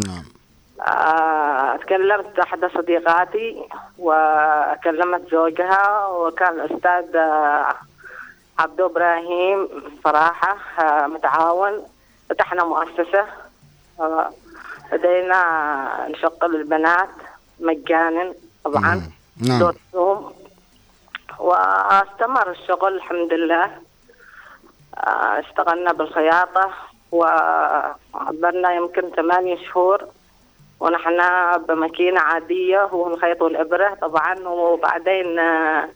نعم. 0.07 0.23
آه، 0.81 1.75
تكلمت 1.75 2.39
أحد 2.39 2.65
صديقاتي 2.65 3.63
وكلمت 3.99 5.31
زوجها 5.31 6.05
وكان 6.07 6.59
الأستاذ 6.59 7.15
آه، 7.15 7.75
عبدو 8.59 8.85
إبراهيم 8.85 9.69
صراحة 10.03 10.57
آه، 10.79 11.07
متعاون. 11.07 11.83
فتحنا 12.29 12.63
مؤسسة 12.63 13.25
آه، 13.99 14.31
بدينا 14.91 16.07
نشغل 16.09 16.55
البنات 16.55 17.09
مجانا 17.59 18.33
طبعا. 18.63 19.01
نعم. 19.47 19.59
دورهم 19.93 20.33
واستمر 21.39 22.51
الشغل 22.51 22.95
الحمد 22.95 23.33
لله. 23.33 23.71
اشتغلنا 24.97 25.93
بالخياطة 25.93 26.71
وعبرنا 27.11 28.71
يمكن 28.73 29.09
ثمانية 29.15 29.57
شهور 29.67 30.07
ونحن 30.79 31.17
بماكينة 31.67 32.19
عادية 32.19 32.89
ونخيط 32.91 33.43
الإبرة 33.43 33.97
طبعا. 34.01 34.39
وبعدين 34.47 35.39
آه، 35.39 35.89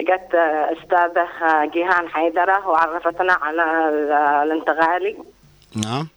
جت 0.00 0.34
آه، 0.34 0.72
أستاذة 0.72 1.28
آه، 1.42 1.64
جيهان 1.64 2.08
حيدرة 2.08 2.68
وعرفتنا 2.68 3.32
على 3.32 3.62
ال- 3.88 4.12
الانتغالي. 4.12 5.16
نعم. 5.84 6.08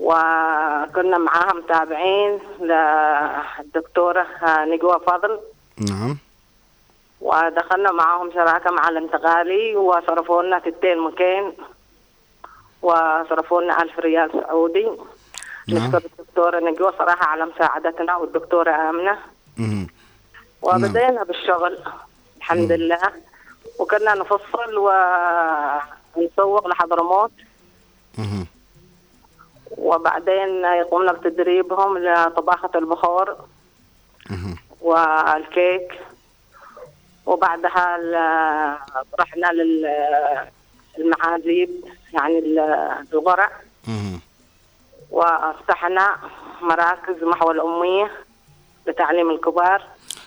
وكنا 0.00 1.18
معاها 1.18 1.52
متابعين 1.54 2.38
للدكتورة 2.60 4.26
نجوى 4.64 5.00
فضل. 5.06 5.38
نعم. 5.90 6.18
ودخلنا 7.20 7.92
معاهم 7.92 8.32
شراكة 8.32 8.70
مع 8.70 8.88
الانتقالي 8.88 9.76
وصرفوا 9.76 10.42
لنا 10.42 10.60
ستين 10.60 10.98
مكين 10.98 11.52
وصرفوا 12.82 13.62
لنا 13.62 13.82
ألف 13.82 13.98
ريال 13.98 14.30
سعودي 14.32 14.88
نعم. 15.68 15.86
نشكر 15.86 16.02
الدكتورة 16.04 16.60
نجوى 16.60 16.92
صراحة 16.98 17.26
على 17.26 17.46
مساعدتنا 17.46 18.16
والدكتورة 18.16 18.70
آمنة. 18.70 19.18
وبدينا 20.62 21.22
بالشغل 21.24 21.78
الحمد 22.36 22.72
لله 22.72 23.00
وكنا 23.78 24.14
نفصل 24.14 24.78
ونسوق 26.16 26.68
لحضرموت. 26.68 27.30
وبعدين 29.78 30.66
قمنا 30.66 31.12
بتدريبهم 31.12 31.98
لطباخة 31.98 32.70
البخور. 32.74 33.36
والكيك 34.80 36.00
وبعدها 37.28 37.96
رحنا 39.20 39.46
للمعازيب 40.98 41.70
يعني 42.14 42.38
ال- 42.38 42.58
الغرع. 43.12 43.50
وافتحنا 45.10 46.16
مراكز 46.62 47.22
محو 47.22 47.50
الأمية 47.50 48.10
لتعليم 48.86 49.30
الكبار. 49.30 49.82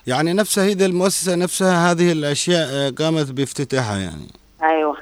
يعني 0.07 0.33
نفسها 0.33 0.63
هذه 0.63 0.85
المؤسسة 0.85 1.35
نفسها 1.35 1.91
هذه 1.91 2.11
الأشياء 2.11 2.67
آه، 2.71 2.89
قامت 2.89 3.31
بافتتاحها 3.31 3.97
يعني. 3.97 4.27
أيوة. 4.63 4.97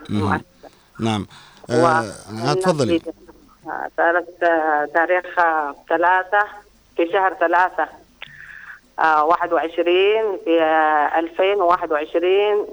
نعم. 0.99 1.27
آه 1.69 1.73
آه، 2.45 2.53
تفضلي. 2.53 3.01
صارت 3.97 4.27
تاريخ 4.93 5.25
ثلاثة 5.89 6.43
في 6.97 7.09
شهر 7.13 7.33
ثلاثة. 7.33 7.87
آه، 8.99 9.23
واحد 9.23 9.53
وعشرين 9.53 10.23
في 10.45 10.61
آه، 10.61 11.19
ألفين 11.19 11.55
وواحد 11.61 11.91
وعشرين 11.91 12.65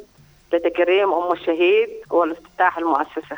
لتكريم 0.52 1.12
أم 1.12 1.32
الشهيد 1.32 1.88
والافتتاح 2.10 2.78
المؤسسة. 2.78 3.36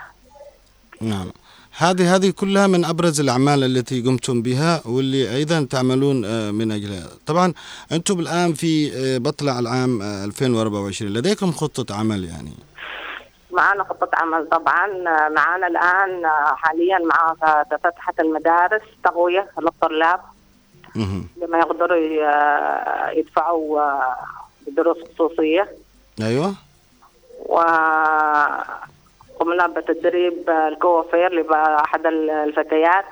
نعم. 1.01 1.31
هذه 1.79 2.17
هذه 2.17 2.31
كلها 2.31 2.67
من 2.67 2.85
أبرز 2.85 3.21
الأعمال 3.21 3.65
التي 3.65 4.01
قمتم 4.03 4.43
بها 4.43 4.83
واللي 4.87 5.37
أيضا 5.37 5.67
تعملون 5.71 6.25
آه، 6.25 6.51
من 6.51 6.73
أجلها. 6.73 7.07
طبعا 7.27 7.53
أنتم 7.93 8.21
الآن 8.21 8.53
في 8.53 8.93
آه، 8.97 9.19
مطلع 9.19 9.59
العام 9.59 10.03
آه، 10.03 10.25
2024 10.25 11.13
لديكم 11.13 11.53
خطة 11.53 11.95
عمل 11.97 12.25
يعني؟ 12.25 12.53
معنا 13.51 13.85
خطة 13.85 14.11
عمل 14.15 14.49
طبعا. 14.49 14.87
آه، 14.87 15.29
معنا 15.29 15.67
الآن 15.67 16.25
آه، 16.25 16.55
حاليا 16.57 16.99
مع 16.99 17.35
فتحت 17.71 18.21
المدارس 18.21 18.83
تقوية 19.05 19.51
للطلاب. 19.61 20.21
لما 21.37 21.59
يقدروا 21.59 21.97
يدفعوا 23.13 23.81
آه، 23.81 24.17
دروس 24.67 24.97
خصوصية. 25.15 25.69
أيوه. 26.21 26.55
وقمنا 27.47 28.87
بتدريب 29.67 30.51
الكوافير 30.51 31.29
لأحد 31.33 32.07
الفتيات. 32.07 33.05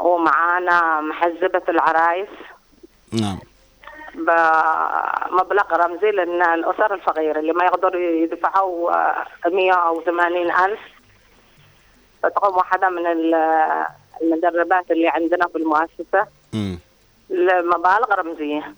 ومعانا 0.00 1.00
محزبة 1.00 1.62
العرايس. 1.68 2.28
نعم. 3.12 3.38
بمبلغ 4.14 5.76
رمزي 5.76 6.10
لأن 6.10 6.42
الأسر 6.42 6.94
الفقيرة 6.94 7.40
اللي 7.40 7.52
ما 7.52 7.64
يقدروا 7.64 8.00
يدفعوا 8.00 8.90
آه، 8.90 9.26
100 9.46 9.72
أو 9.72 10.00
80 10.00 10.50
ألف. 10.50 10.80
فتقوم 12.22 12.56
واحدة 12.56 12.88
من 12.88 13.06
المدربات 14.22 14.90
اللي 14.90 15.08
عندنا 15.08 15.48
في 15.48 15.58
المؤسسة 15.58 16.26
مم. 16.52 16.78
لمبالغ 17.30 18.14
رمزية. 18.18 18.74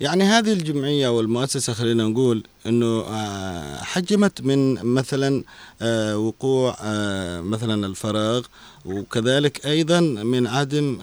يعني 0.00 0.24
هذه 0.24 0.52
الجمعية 0.52 1.08
والمؤسسة 1.08 1.72
خلينا 1.72 2.04
نقول 2.04 2.42
أنه 2.66 3.00
آه، 3.00 3.76
حجمت 3.82 4.40
من 4.40 4.74
مثلا 4.94 5.42
آه، 5.82 6.18
وقوع 6.18 6.76
آه، 6.82 7.40
مثلا 7.40 7.86
الفراغ 7.86 8.46
وكذلك 8.84 9.66
أيضا 9.66 10.00
من 10.00 10.46
عدم 10.46 10.98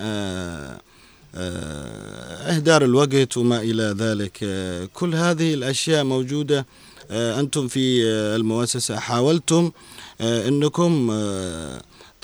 إهدار 2.47 2.83
الوقت 2.83 3.37
وما 3.37 3.61
إلى 3.61 3.83
ذلك 3.83 4.37
كل 4.93 5.15
هذه 5.15 5.53
الأشياء 5.53 6.03
موجودة 6.03 6.65
أنتم 7.11 7.67
في 7.67 8.03
المؤسسة 8.35 8.99
حاولتم 8.99 9.71
أنكم 10.21 11.11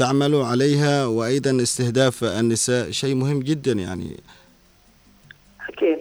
تعملوا 0.05 0.45
عليها 0.45 1.05
وأيضا 1.05 1.63
استهداف 1.63 2.23
النساء 2.23 2.91
شيء 2.91 3.15
مهم 3.15 3.39
جدا 3.39 3.71
يعني. 3.71 4.19
أكيد. 5.69 5.99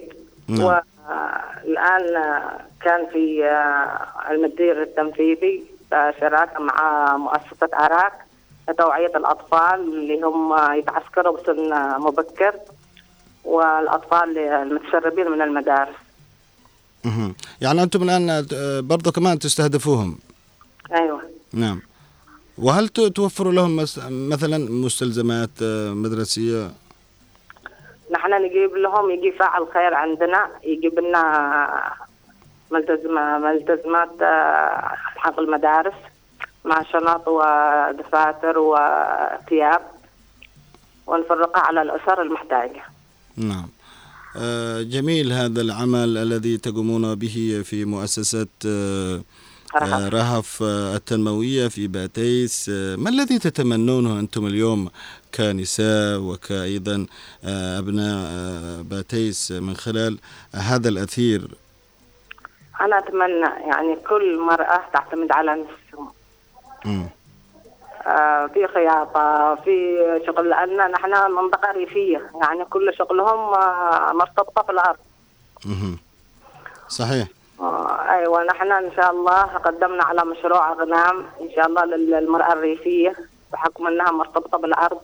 نعم. 0.49 0.63
والآن 0.65 2.17
آه، 2.17 2.61
كان 2.85 3.07
في 3.13 3.45
آه، 3.45 4.31
المدير 4.31 4.83
التنفيذي 4.83 5.63
آه، 5.93 6.15
شراكة 6.21 6.61
مع 6.61 7.17
مؤسسة 7.17 7.69
أراك 7.75 8.13
لتوعية 8.69 9.17
الأطفال 9.17 9.81
اللي 9.81 10.21
هم 10.23 10.73
يتعسكروا 10.79 11.37
بسن 11.41 11.73
آه، 11.73 11.99
مبكر 11.99 12.55
والأطفال 13.45 14.39
المتسربين 14.39 15.31
من 15.31 15.43
المدارس. 15.43 15.97
يعني 17.61 17.83
أنتم 17.83 18.03
الآن 18.03 18.31
آه، 18.31 18.81
برضو 18.81 19.13
كمان 19.13 19.39
تستهدفوهم. 19.39 20.19
أيوة. 20.93 21.21
نعم. 21.53 21.90
وهل 22.59 22.89
توفروا 22.89 23.53
لهم 23.53 23.77
مثلا 24.11 24.71
مستلزمات 24.71 25.51
آه، 25.63 25.91
مدرسية؟ 25.91 26.71
نحن 28.11 28.33
نجيب 28.33 28.77
لهم 28.77 29.11
يجي 29.11 29.33
فاعل 29.33 29.67
خير 29.75 29.95
عندنا 29.95 30.51
يجيب 30.65 30.99
لنا 31.01 31.95
ملتزمة 32.71 33.39
ملتزمات 33.39 34.23
آه، 34.23 34.95
حق 35.17 35.41
المدارس 35.41 35.95
مع 36.65 36.83
شنط 36.83 37.29
ودفاتر 37.29 38.59
وثياب 38.59 39.83
ونفرقها 41.07 41.61
على 41.61 41.83
الأسر 41.83 42.23
المحتاجة. 42.23 42.83
نعم. 43.37 43.69
آه، 44.37 44.83
جميل 44.83 45.33
هذا 45.33 45.61
العمل 45.61 46.17
الذي 46.19 46.57
تقومون 46.57 47.15
به 47.15 47.63
في 47.65 47.85
مؤسسة 47.85 48.47
رهف. 49.77 50.15
رهف 50.15 50.63
آه، 50.63 50.97
التنموية 50.97 51.69
في 51.69 51.87
باتيس 51.87 52.71
آه، 52.75 52.97
ما 52.97 53.11
الذي 53.11 53.39
تتمنونه 53.39 54.21
أنتم 54.21 54.47
اليوم 54.47 54.91
كنساء 55.35 56.19
وكأيضا 56.19 57.07
آه، 57.45 57.79
أبناء 57.79 58.27
آه، 58.27 58.83
باتيس 58.83 59.53
من 59.53 59.77
خلال 59.77 60.19
هذا 60.55 60.89
الأثير 60.89 61.49
أنا 62.81 62.99
أتمنى 62.99 63.69
يعني 63.71 63.97
كل 64.09 64.39
مرأة 64.39 64.81
تعتمد 64.93 65.33
على 65.33 65.51
نفسها. 65.65 66.13
آه، 68.07 68.47
في 68.47 68.67
خياطة 68.75 69.55
في 69.65 69.97
شغل 70.27 70.49
لأن 70.51 70.91
نحن 70.91 71.31
منطقة 71.33 71.73
ريفية 71.73 72.31
يعني 72.43 72.65
كل 72.65 72.95
شغلهم 72.99 73.55
آه، 73.55 74.13
مرتبطة 74.13 74.63
في 74.63 74.73
الأرض. 74.73 74.99
صحيح 76.89 77.29
آه، 77.61 78.11
أيوة 78.11 78.45
نحن 78.45 78.73
إن 78.73 78.91
شاء 78.97 79.11
الله 79.11 79.43
قدمنا 79.43 80.05
على 80.05 80.23
مشروع 80.25 80.73
أغنام 80.73 81.17
إن 81.41 81.49
شاء 81.57 81.67
الله 81.67 81.85
للمرأة 81.85 82.53
الريفية 82.53 83.17
بحكم 83.53 83.87
أنها 83.87 84.11
مرتبطة 84.13 84.59
بالأرض 84.59 84.99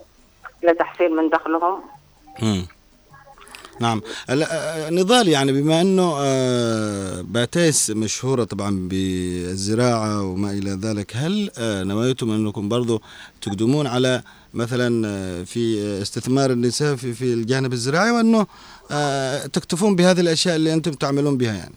لتحسين 0.62 1.12
من 1.16 1.28
دخلهم. 1.30 1.80
مم. 2.42 2.66
نعم. 3.80 4.00
ال- 4.30 4.42
آه، 4.42 4.90
نضال 4.90 5.28
يعني 5.28 5.52
بما 5.52 5.80
إنه 5.80 6.14
آه، 6.20 7.20
باتيس 7.20 7.90
مشهورة 7.90 8.44
طبعا 8.44 8.88
بالزراعة 8.90 10.22
وما 10.22 10.50
إلى 10.50 10.70
ذلك 10.70 11.12
هل 11.16 11.50
آه، 11.58 11.82
نويتم 11.84 12.30
أنكم 12.30 12.68
برضو 12.68 13.02
تقدمون 13.42 13.86
على 13.86 14.22
مثلا 14.54 15.08
آه، 15.08 15.42
في 15.44 15.78
استثمار 16.02 16.50
النساء 16.50 16.96
في 16.96 17.12
في 17.12 17.24
الجانب 17.24 17.72
الزراعي 17.72 18.10
وأنه 18.10 18.46
آه، 18.90 19.46
تكتفون 19.46 19.96
بهذه 19.96 20.20
الأشياء 20.20 20.56
اللي 20.56 20.72
أنتم 20.72 20.92
تعملون 20.92 21.36
بها 21.38 21.52
يعني؟ 21.54 21.74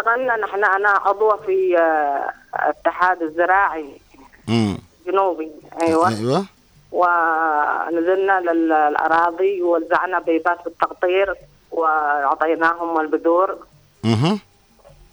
اشتغلنا 0.00 0.36
نحن 0.36 0.64
أنا 0.64 0.88
عضوة 0.88 1.36
في 1.46 1.78
آه، 1.78 2.30
الاتحاد 2.56 3.22
الزراعي 3.22 3.88
امم 4.48 4.78
الجنوبي 5.06 5.50
أيوة. 5.82 6.08
أيوه. 6.08 6.44
ونزلنا 6.92 8.40
للأراضي 8.40 9.62
ووزعنا 9.62 10.18
بيبات 10.18 10.58
بالتقطير 10.64 11.34
وأعطيناهم 11.70 13.00
البذور. 13.00 13.56
أها 14.04 14.38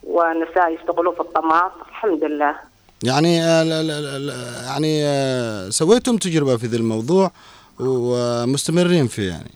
والنساء 0.03 0.73
يشتغلوا 0.73 1.13
في 1.13 1.19
الطماط. 1.19 1.71
الحمد 1.89 2.23
لله. 2.23 2.55
يعني 3.03 3.43
آه، 3.43 3.63
لا- 3.63 3.84
لا- 3.84 4.01
لا- 4.01 4.19
لا- 4.19 4.63
يعني 4.65 5.03
آه، 5.05 5.69
سويتم 5.69 6.17
تجربة 6.17 6.57
في 6.57 6.67
ذا 6.67 6.77
الموضوع 6.77 7.31
ومستمرين 7.79 9.07
فيه 9.07 9.29
يعني. 9.29 9.51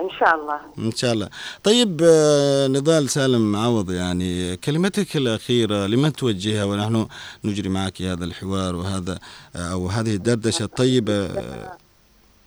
إن 0.00 0.10
شاء 0.10 0.34
الله. 0.34 0.60
إن 0.78 0.90
شاء 0.90 1.12
الله. 1.12 1.28
طيب 1.64 2.00
آه، 2.04 2.66
نضال 2.66 3.08
سالم 3.10 3.56
عوض 3.56 3.90
يعني 3.90 4.56
كلمتك 4.56 5.16
الأخيرة 5.16 5.86
لمن 5.86 6.12
توجهها 6.12 6.64
ونحن 6.64 7.06
نجري 7.44 7.68
معك 7.68 8.02
هذا 8.02 8.24
الحوار 8.24 8.76
وهذا 8.76 9.18
آه، 9.56 9.72
أو 9.72 9.86
هذه 9.86 10.14
الدردشة؟ 10.14 10.64
الطيبه 10.64 11.12
آه، 11.12 11.76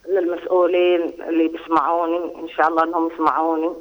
للمسؤولين 0.10 1.14
اللي 1.30 1.48
بيسمعوني 1.48 2.18
إن 2.18 2.50
شاء 2.58 2.68
الله 2.68 2.84
أنهم 2.84 3.10
يسمعوني. 3.14 3.72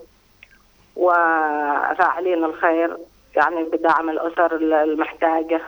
وفاعلين 0.96 2.44
الخير 2.44 2.96
يعني 3.36 3.64
بدعم 3.72 4.10
الأسر 4.10 4.56
المحتاجة. 4.56 5.60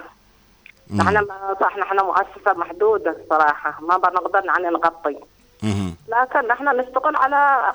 نحن 0.96 1.26
نحن 1.80 1.96
مؤسسة 2.00 2.52
محدودة 2.56 3.16
صراحة 3.30 3.80
ما 3.82 3.96
بنقدر 3.96 4.44
يعني 4.44 4.68
نغطي. 4.68 5.16
لكن 5.62 6.48
نحن 6.48 6.80
نشتغل 6.80 7.16
على 7.16 7.72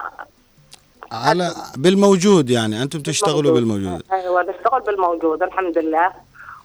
على 1.11 1.55
بالموجود 1.77 2.49
يعني 2.49 2.83
أنتم 2.83 3.01
تشتغلوا 3.01 3.53
بالموجود. 3.53 4.03
أيوه 4.11 4.41
نشتغل 4.41 4.81
بالموجود 4.81 5.43
الحمد 5.43 5.77
لله. 5.77 6.11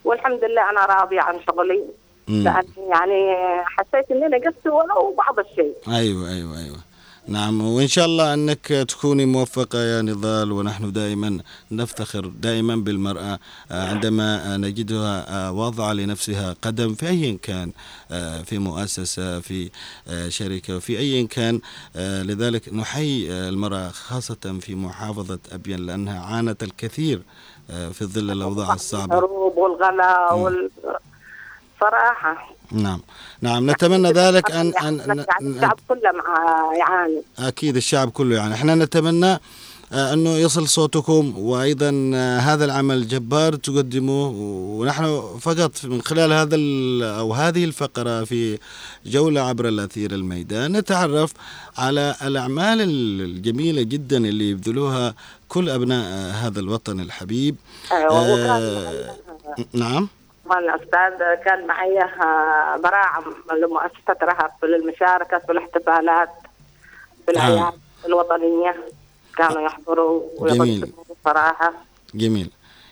والحمد 0.05 0.45
لله 0.45 0.71
أنا 0.71 0.87
راضيه 0.87 1.21
عن 1.21 1.41
شغلي 1.51 1.85
يعني 2.89 3.37
حسيت 3.64 4.11
إني 4.11 4.27
نقصت 4.27 4.66
ولو 4.66 5.14
بعض 5.19 5.39
الشيء. 5.39 5.75
أيوه 5.89 6.29
أيوه 6.29 6.59
أيوه. 6.59 6.77
نعم 7.29 7.61
وإن 7.61 7.89
شاء 7.89 8.05
الله 8.07 8.35
أنك 8.35 8.66
تكوني 8.66 9.26
موفقة 9.26 9.79
يا 9.79 10.03
نضال 10.03 10.53
ونحن 10.53 10.93
دائما 10.93 11.39
نفتخر 11.70 12.26
دائما 12.26 12.76
بالمرأة 12.76 13.39
آه، 13.70 13.89
عندما 13.89 14.57
نجدها 14.57 15.26
آه، 15.29 15.53
واضعة 15.53 15.93
لنفسها 15.93 16.57
قدم 16.62 16.95
في 16.95 17.09
أي 17.09 17.39
كان 17.43 17.72
آه، 18.11 18.43
في 18.43 18.59
مؤسسة 18.59 19.41
في 19.41 19.70
شركة 20.29 20.79
في 20.79 20.99
أي 20.99 21.26
كان 21.26 21.61
لذلك 21.97 22.74
نحيي 22.74 23.33
المرأة 23.33 23.89
خاصة 23.89 24.59
في 24.61 24.74
محافظة 24.74 25.39
ابين 25.53 25.79
لأنها 25.87 26.20
عانت 26.20 26.62
الكثير 26.62 27.22
في 27.68 28.05
ظل 28.05 28.31
الأوضاع 28.31 28.74
الصعبة. 28.74 29.14
الحروب 29.14 29.57
والغلاء 29.57 30.39
وال 30.39 30.70
صراحة. 31.81 32.58
نعم. 32.73 33.01
نعم 33.41 33.71
نتمنى 33.71 34.09
ذلك 34.12 34.51
ان 34.51 34.66
ان 34.66 34.73
يعني 34.77 35.03
أن- 35.03 35.43
الشعب 35.43 35.79
كله 35.89 36.12
مع 36.12 36.35
يعاني. 36.79 37.23
أكيد 37.39 37.77
الشعب 37.77 38.11
كله 38.11 38.37
يعني. 38.37 38.55
إحنا 38.55 38.75
نتمنى 38.75 39.39
آه، 39.93 40.12
أنه 40.12 40.31
يصل 40.31 40.69
صوتكم 40.69 41.39
وأيضا 41.39 42.11
آه، 42.14 42.39
هذا 42.39 42.64
العمل 42.64 42.97
الجبار 42.97 43.55
تقدموه 43.55 44.33
ونحن 44.81 45.23
فقط 45.41 45.73
من 45.85 46.03
خلال 46.03 46.33
هذا 46.33 46.57
أو 47.19 47.33
هذه 47.35 47.64
الفقرة 47.64 48.25
في 48.25 48.59
جولة 49.07 49.41
عبر 49.41 49.69
الأثير 49.69 50.12
الميدان 50.12 50.73
نتعرف 50.77 51.33
على 51.79 52.14
الأعمال 52.23 52.81
الجميلة 52.81 53.83
جدا 53.83 54.16
اللي 54.16 54.51
يبذلوها 54.51 55.14
كل 55.49 55.71
أبناء 55.71 56.05
آه، 56.07 56.31
هذا 56.33 56.61
الوطن 56.61 57.01
الحبيب. 57.01 57.57
أيوه 57.93 58.33
وكان 58.33 58.51
آه، 58.51 59.14
نعم. 59.73 60.09
الأستاذ 60.53 61.44
كان 61.44 61.66
معي 61.66 61.99
آه، 62.03 62.76
براعم 62.76 63.24
لمؤسسة 63.62 64.16
رهب 64.22 64.51
للمشاركة 64.64 65.38
في 65.38 65.53
الاحتفالات 65.53 66.28
في 67.26 67.30
الاعياد 67.32 67.72
الوطنية. 68.07 68.76
كانوا 69.36 69.61
يحضروا 69.66 70.22
جميل. 70.40 70.92
صراحة 71.24 71.72
جميل. 72.14 72.51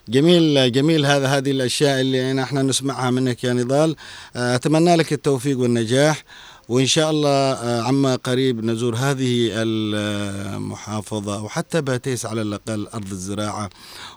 جميل 0.09 0.73
جميل 0.73 1.07
هذا 1.07 1.27
هذه 1.27 1.51
الأشياء 1.51 2.01
اللي 2.01 2.33
نحن 2.33 2.59
نسمعها 2.59 3.11
منك 3.11 3.45
يا 3.45 3.53
نضال. 3.53 3.97
آه، 4.37 4.55
أتمنى 4.55 4.97
لك 4.97 5.13
التوفيق 5.13 5.59
والنجاح 5.59 6.25
وإن 6.69 6.87
شاء 6.87 7.11
الله 7.11 7.53
آه، 7.53 7.83
عما 7.83 8.17
قريب 8.17 8.65
نزور 8.65 8.95
هذه 8.95 9.51
المحافظة 9.53 11.45
وحتى 11.45 11.81
باتيس 11.81 12.27
على 12.27 12.43
الأقل 12.43 12.87
أرض 12.95 13.11
الزراعة 13.11 13.71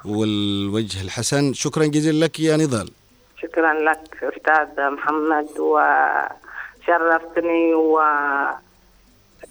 والوجه 0.05 1.01
الحسن. 1.01 1.53
شكرا 1.53 1.85
جزيلا 1.85 2.25
لك 2.25 2.39
يا 2.39 2.57
نضال. 2.57 2.89
شكرا 3.41 3.73
لك 3.73 4.23
أستاذ 4.23 4.89
محمد 4.89 5.49
وشرفتني 6.79 7.73
و 7.73 7.99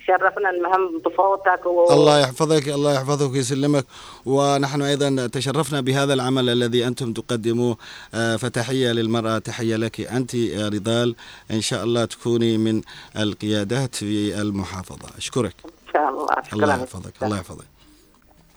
شرفنا 0.07 0.51
المهم 0.51 0.99
بصوتك 0.99 1.67
و... 1.67 1.93
الله 1.93 2.19
يحفظك 2.21 2.69
الله 2.69 2.95
يحفظك 2.95 3.31
ويسلمك. 3.33 3.85
ونحن 4.27 4.83
أيضا 4.83 5.27
تشرفنا 5.27 5.81
بهذا 5.81 6.15
العمل 6.15 6.49
الذي 6.51 6.87
أنتم 6.87 7.13
تقدموه. 7.13 7.77
آه، 8.15 8.37
فتحية 8.37 8.93
للمرأة 8.93 9.39
تحية 9.39 9.77
لك 9.77 10.01
أنت 10.01 10.35
يا 10.35 10.69
رضال. 10.69 11.17
إن 11.51 11.61
شاء 11.61 11.85
الله 11.85 12.05
تكوني 12.05 12.59
من 12.59 12.83
القيادات 13.19 13.95
في 13.95 14.41
المحافظة. 14.41 15.09
أشكرك. 15.19 15.55
إن 15.65 15.71
شاء 15.93 16.09
الله. 16.09 16.27
شكرا. 16.47 16.55
الله 16.55 16.75
يحفظك 16.75 17.23
الله 17.23 17.37
يحفظك. 17.37 17.67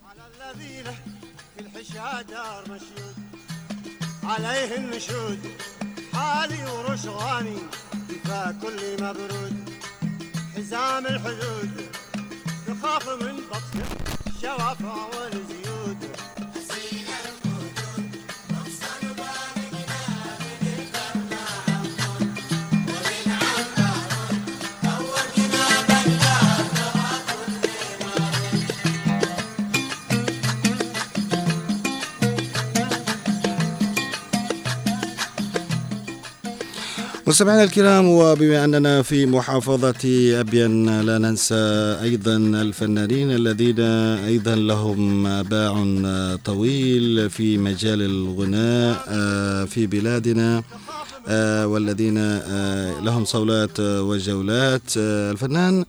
على 0.10 0.22
الذين 0.54 0.86
في 1.56 1.62
الحشا 1.62 2.22
دار 2.22 2.64
مشيود 2.64 3.31
عليه 4.24 4.76
النشود 4.76 5.40
حالي 6.14 6.64
ورشغاني 6.72 7.58
كل 8.62 9.04
مبرود. 9.04 9.70
حزام 10.56 11.06
الحدود 11.08 11.72
تخاف 12.68 13.10
من 13.10 13.38
بطش 13.52 13.92
الشوافع 14.28 14.96
والزيود. 15.06 16.31
مستمعينا 37.32 37.64
الكرام 37.64 38.08
وبما 38.08 38.64
أننا 38.64 39.02
في 39.02 39.26
محافظة 39.26 40.04
أبين 40.40 41.02
لا 41.02 41.18
ننسى 41.18 41.56
أيضا 42.04 42.36
الفنانين 42.36 43.32
الذين 43.32 43.80
أيضا 44.28 44.56
لهم 44.56 45.24
باع 45.44 45.74
طويل 46.46 47.30
في 47.30 47.58
مجال 47.58 48.02
الغناء 48.02 49.06
آه، 49.08 49.66
في 49.66 49.88
بلادنا 49.88 50.64
آه، 51.28 51.68
والذين 51.68 52.18
آه، 52.18 53.00
لهم 53.00 53.26
صولات 53.26 53.80
وجولات. 53.80 54.98
الفنان 54.98 55.86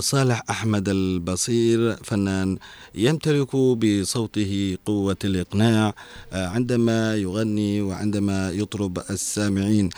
صالح 0.00 0.42
أحمد 0.50 0.88
البصير 0.88 1.96
فنان 2.04 2.58
يمتلك 2.94 3.56
بصوته 3.56 4.78
قوة 4.86 5.16
الإقناع 5.24 5.94
آه، 6.32 6.46
عندما 6.48 7.16
يغني 7.16 7.80
وعندما 7.82 8.50
يطرب 8.50 8.98
السامعين. 9.10 9.88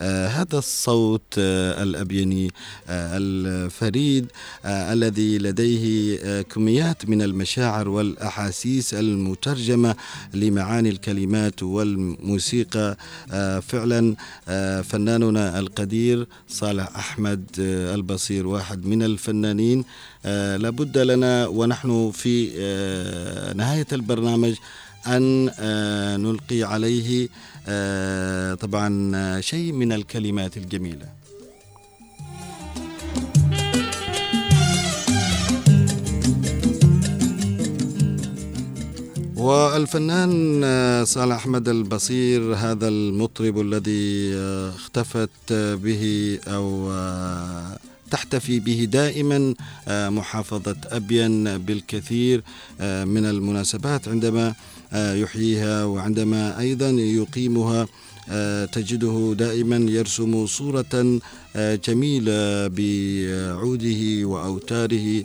آه، 0.00 0.26
هذا 0.28 0.58
الصوت 0.58 1.22
آه، 1.38 1.82
الأبيني 1.82 2.46
آه، 2.88 3.16
الفريد 3.16 4.26
آه، 4.64 4.92
الذي 4.92 5.38
لديه 5.38 6.18
آه، 6.22 6.42
كميات 6.42 7.08
من 7.08 7.22
المشاعر 7.22 7.88
والأحاسيس 7.88 8.94
المترجمة 8.94 9.96
لمعاني 10.34 10.88
الكلمات 10.88 11.62
والموسيقى. 11.62 12.96
آه، 13.32 13.60
فعلا 13.60 14.16
آه، 14.48 14.80
فناننا 14.80 15.58
القدير 15.58 16.26
صالح 16.48 16.96
أحمد 16.96 17.44
آه، 17.60 17.94
البصير 17.94 18.46
واحد 18.46 18.86
من 18.86 19.02
الفنانين. 19.18 19.84
آه، 20.24 20.56
لابد 20.56 20.98
لنا 20.98 21.46
ونحن 21.46 22.10
في 22.14 22.50
آه، 22.58 23.52
نهاية 23.52 23.86
البرنامج 23.92 24.54
أن 25.06 25.50
آه، 25.60 26.16
نلقي 26.16 26.62
عليه 26.62 27.28
طبعا 28.60 29.40
شيء 29.40 29.72
من 29.72 29.92
الكلمات 29.92 30.56
الجميلة. 30.56 31.18
والفنان 39.36 40.34
صالح 41.04 41.36
أحمد 41.36 41.68
البصير 41.68 42.54
هذا 42.54 42.88
المطرب 42.88 43.60
الذي 43.60 44.34
اختفت 44.74 45.52
به 45.52 46.02
أو 46.46 46.90
تحتفي 48.10 48.60
به 48.60 48.88
دائما 48.92 49.54
آه، 49.88 50.08
محافظة 50.08 50.76
أبين 50.84 51.58
بالكثير 51.58 52.42
آه، 52.80 53.04
من 53.04 53.24
المناسبات 53.26 54.08
عندما 54.08 54.54
آه، 54.92 55.14
يحييها 55.14 55.84
وعندما 55.84 56.58
أيضا 56.58 56.90
يقيمها 56.90 57.86
تجده 58.72 59.34
دائما 59.38 59.76
يرسم 59.76 60.46
صورة 60.46 61.20
جميلة 61.56 62.66
بعوده 62.68 64.24
وأوتاره 64.24 65.24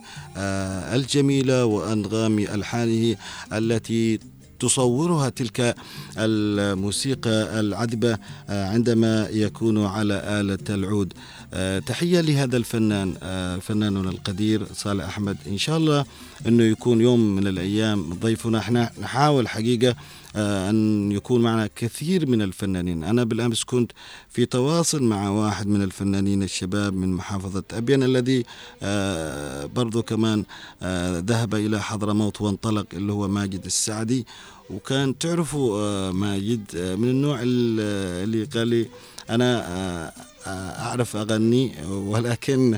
الجميلة 0.95 1.65
وأنغام 1.65 2.39
ألحانه 2.39 3.15
التي 3.53 4.19
تصورها 4.59 5.29
تلك 5.29 5.75
الموسيقى 6.17 7.59
العذبة 7.59 8.17
آه، 8.49 8.69
عندما 8.69 9.27
يكون 9.31 9.85
على 9.85 10.13
آلة 10.13 10.57
العود. 10.69 11.13
آه، 11.53 11.79
تحية 11.79 12.21
لهذا 12.21 12.57
الفنان 12.57 13.13
آه، 13.23 13.57
فناننا 13.57 14.09
القدير 14.09 14.65
صالح 14.73 15.05
أحمد. 15.05 15.37
إن 15.47 15.57
شاء 15.57 15.77
الله 15.77 16.05
أنه 16.47 16.63
يكون 16.63 17.01
يوم 17.01 17.35
من 17.35 17.47
الأيام 17.47 18.13
ضيفنا. 18.13 18.57
إحنا 18.59 18.91
نحاول 19.01 19.47
حقيقة 19.47 19.95
أن 20.36 21.11
يكون 21.11 21.41
معنا 21.41 21.69
كثير 21.75 22.29
من 22.29 22.41
الفنانين. 22.41 23.03
أنا 23.03 23.23
بالأمس 23.23 23.63
كنت 23.63 23.91
في 24.29 24.45
تواصل 24.45 25.03
مع 25.03 25.29
واحد 25.29 25.67
من 25.67 25.81
الفنانين 25.81 26.43
الشباب 26.43 26.93
من 26.93 27.13
محافظة 27.13 27.63
أبين 27.73 28.03
الذي 28.03 28.43
آه، 28.84 29.65
برضو 29.65 30.03
كمان 30.03 30.45
آه، 30.81 31.19
ذهب 31.27 31.55
إلى 31.55 31.81
حضرموت 31.81 32.41
وانطلق 32.41 32.86
اللي 32.93 33.13
هو 33.13 33.27
ماجد 33.27 33.65
السعدي. 33.65 34.25
وكان 34.69 35.17
تعرفوا 35.17 35.79
آه، 35.81 36.11
ماجد 36.11 36.61
آه، 36.75 36.95
من 36.95 37.09
النوع 37.09 37.39
ال- 37.41 38.23
اللي 38.23 38.43
قال 38.45 38.67
لي 38.67 38.88
أنا 39.29 39.67
آه، 39.67 40.13
آه، 40.47 40.81
أعرف 40.88 41.15
أغني 41.15 41.71
ولكن 41.88 42.77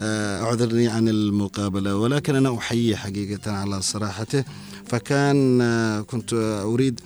آه، 0.00 0.42
أعذرني 0.42 0.88
عن 0.88 1.08
المقابلة 1.08 1.96
ولكن 1.96 2.34
أنا 2.36 2.58
أحييه 2.58 2.96
حقيقة 2.96 3.52
على 3.52 3.82
صراحته. 3.82 4.44
فكان 4.86 5.60
آه، 5.60 6.00
كنت 6.00 6.32
أريد 6.64 7.00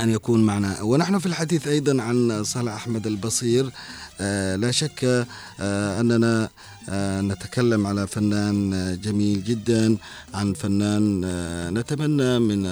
أن 0.00 0.10
يكون 0.10 0.46
معنا. 0.46 0.82
ونحن 0.82 1.18
في 1.18 1.26
الحديث 1.26 1.68
أيضا 1.68 2.02
عن 2.02 2.44
صالح 2.44 2.72
أحمد 2.72 3.06
البصير. 3.06 3.70
آه، 4.20 4.56
لا 4.56 4.70
شك 4.70 5.26
آه، 5.60 6.00
أننا 6.00 6.48
نتكلم 7.20 7.86
على 7.86 8.06
فنان 8.06 8.98
جميل 9.02 9.44
جدا. 9.44 9.96
عن 10.34 10.52
فنان 10.52 11.20
نتمنى 11.78 12.38
من 12.38 12.62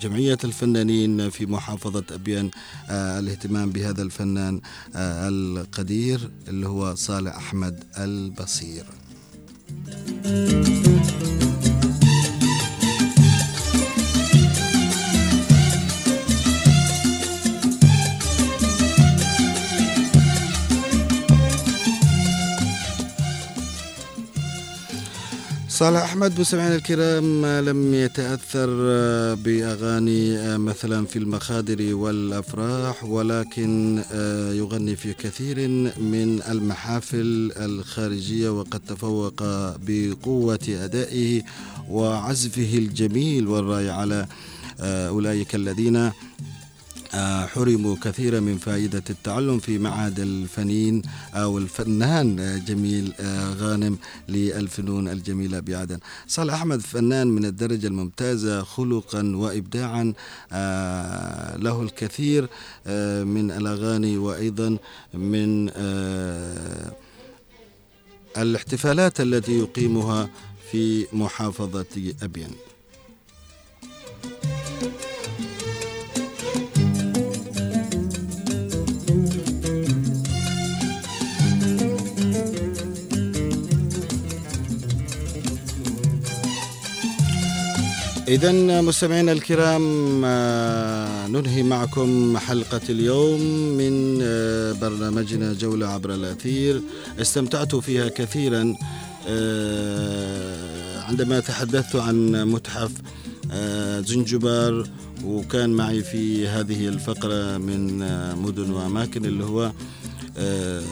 جمعية 0.00 0.38
الفنانين 0.44 1.30
في 1.30 1.46
محافظة 1.46 2.04
أبيان 2.12 2.50
الاهتمام 2.90 3.70
بهذا 3.70 4.02
الفنان 4.02 4.60
القدير 4.96 6.30
اللي 6.48 6.68
هو 6.68 6.94
صالح 6.94 7.36
أحمد 7.36 7.84
البصير. 7.98 8.84
صالح 25.80 26.02
أحمد 26.02 26.40
مستمعينا 26.40 26.74
الكرام 26.74 27.46
لم 27.46 27.94
يتأثر 27.94 28.68
آه، 28.70 29.34
بأغاني 29.34 30.36
آه، 30.38 30.56
مثلا 30.56 31.06
في 31.06 31.18
المخادر 31.18 31.94
والأفراح 31.94 33.04
ولكن 33.04 34.02
آه، 34.12 34.52
يغني 34.52 34.96
في 34.96 35.12
كثير 35.12 35.68
من 35.98 36.42
المحافل 36.48 37.52
الخارجية 37.56 38.50
وقد 38.50 38.80
تفوق 38.80 39.42
بقوة 39.86 40.68
أدائه 40.68 41.42
وعزفه 41.90 42.78
الجميل 42.78 43.48
والرائع 43.48 43.94
على 43.94 44.26
أولئك 44.80 45.54
الذين 45.54 46.10
حرموا 47.46 47.96
كثيرا 48.02 48.40
من 48.40 48.58
فائدة 48.58 49.02
التعلم 49.10 49.58
في 49.58 49.78
معهد 49.78 50.20
الفنين 50.20 51.02
أو 51.34 51.58
الفنان 51.58 52.40
آه، 52.40 52.56
جميل 52.58 53.12
آه، 53.20 53.52
غانم 53.54 53.98
للفنون 54.28 55.08
الجميلة 55.08 55.60
بعدن. 55.60 55.98
صالح 56.26 56.54
أحمد 56.54 56.80
فنان 56.80 57.26
من 57.26 57.44
الدرجة 57.44 57.86
الممتازة 57.86 58.62
خلقا 58.62 59.36
وإبداعا 59.36 60.12
آه، 60.52 61.56
له 61.56 61.82
الكثير 61.82 62.48
آه، 62.86 63.24
من 63.24 63.50
الأغاني 63.50 64.18
وأيضا 64.18 64.76
من 65.14 65.70
آه، 65.76 66.92
الاحتفالات 68.38 69.20
التي 69.20 69.58
يقيمها 69.58 70.30
في 70.70 71.06
محافظة 71.12 72.14
أبين 72.22 72.50
إذا 88.30 88.80
مستمعينا 88.80 89.32
الكرام 89.32 90.22
آه، 90.24 91.26
ننهي 91.26 91.62
معكم 91.62 92.38
حلقة 92.38 92.80
اليوم 92.88 93.40
من 93.76 94.18
آه، 94.22 94.72
برنامجنا 94.72 95.52
جولة 95.52 95.86
عبر 95.86 96.14
الأثير. 96.14 96.82
استمتعت 97.20 97.74
فيها 97.74 98.08
كثيرا 98.08 98.76
آه، 99.28 101.00
عندما 101.02 101.40
تحدثت 101.40 101.96
عن 101.96 102.44
متحف 102.44 102.92
زنجبار 103.98 104.86
وكان 105.24 105.70
معي 105.70 106.02
في 106.02 106.48
هذه 106.48 106.88
الفقرة 106.88 107.58
من 107.58 107.98
مدن 108.36 108.70
وأماكن 108.70 109.24
اللي 109.24 109.44
هو 109.44 109.72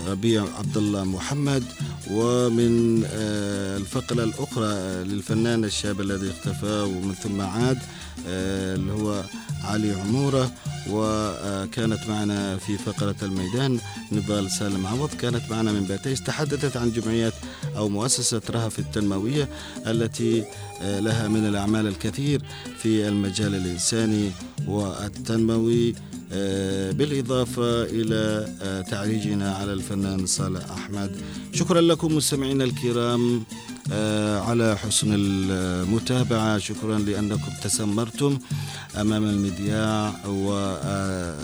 ربيع 0.09 0.45
عبد 0.59 0.77
الله 0.77 1.05
محمد. 1.05 1.65
ومن 2.11 3.05
آه، 3.05 3.77
الفقرة 3.77 4.25
الأخرى 4.25 4.67
آه، 4.67 5.03
للفنان 5.03 5.65
الشاب 5.65 6.01
الذي 6.01 6.31
اختفى 6.31 6.81
ومن 6.81 7.15
ثم 7.15 7.41
عاد 7.41 7.79
آه، 8.29 8.75
اللي 8.75 8.93
هو 8.93 9.25
علي 9.65 9.93
عمورة. 9.93 10.53
وكانت 10.91 11.99
معنا 12.09 12.57
في 12.57 12.79
فقرة 12.79 13.15
الميدان 13.23 13.79
نضال 14.13 14.51
سالم 14.51 14.87
عوض. 14.87 15.11
كانت 15.21 15.51
معنا 15.51 15.73
من 15.73 15.85
باتيس 15.85 16.23
تحدثت 16.23 16.77
عن 16.77 16.93
جمعية 16.93 17.33
أو 17.77 17.89
مؤسسة 17.89 18.41
رهف 18.51 18.79
التنموية 18.79 19.49
التي 19.87 20.45
لها 20.83 21.29
من 21.29 21.49
الأعمال 21.49 21.87
الكثير 21.87 22.43
في 22.83 23.09
المجال 23.09 23.55
الإنساني 23.55 24.31
والتنموي. 24.67 25.95
بالإضافة 26.93 27.83
إلى 27.83 28.49
آه، 28.63 28.81
تعريجنا 28.81 29.55
على 29.55 29.73
الفنان 29.73 30.27
صالح 30.27 30.71
أحمد. 30.71 31.17
شكرا 31.53 31.81
لكم 31.81 32.17
مستمعينا 32.17 32.65
الكرام 32.65 33.43
آه، 33.93 34.41
على 34.41 34.77
حسن 34.79 35.09
المتابعة. 35.15 36.59
شكرا 36.59 36.99
لأنكم 36.99 37.53
تسمرتم 37.63 38.39
أمام 39.01 39.25
المذياع 39.25 40.27
و 40.27 40.53
آه، 40.85 41.35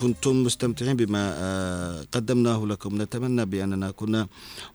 كنتم 0.00 0.42
مستمتعين 0.42 0.96
بما 0.96 1.34
آه، 1.36 2.06
قدمناه 2.12 2.66
لكم. 2.66 3.02
نتمنى 3.02 3.44
بأننا 3.44 3.90
كنا 3.90 4.26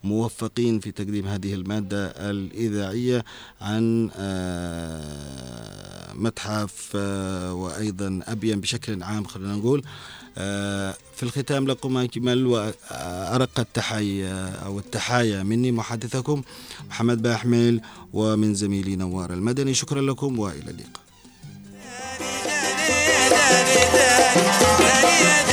موفقين 0.03 0.79
في 0.79 0.91
تقديم 0.91 1.27
هذه 1.27 1.53
المادة 1.53 2.05
الإذاعية 2.07 3.25
عن 3.61 4.09
آه، 4.15 6.13
متحف 6.13 6.91
آه، 6.95 7.53
وأيضا 7.53 8.19
أبين 8.27 8.61
بشكل 8.61 9.03
عام 9.03 9.23
خلينا 9.23 9.55
نقول. 9.55 9.83
في 11.15 11.23
الختام 11.23 11.67
لكم 11.67 11.97
أجمل 11.97 12.45
وأرق 12.47 13.59
التحية 13.59 14.47
أو 14.49 14.79
التحايا 14.79 15.43
مني 15.43 15.71
محدثكم 15.71 16.41
محمد 16.89 17.21
باحمل 17.21 17.81
ومن 18.13 18.55
زميلي 18.55 18.95
نوار 18.95 19.33
المدني. 19.33 19.73
شكرا 19.73 20.01
لكم 20.01 20.39
وإلى 20.39 20.71
اللقاء. 20.71 21.02
ولا 23.53 25.43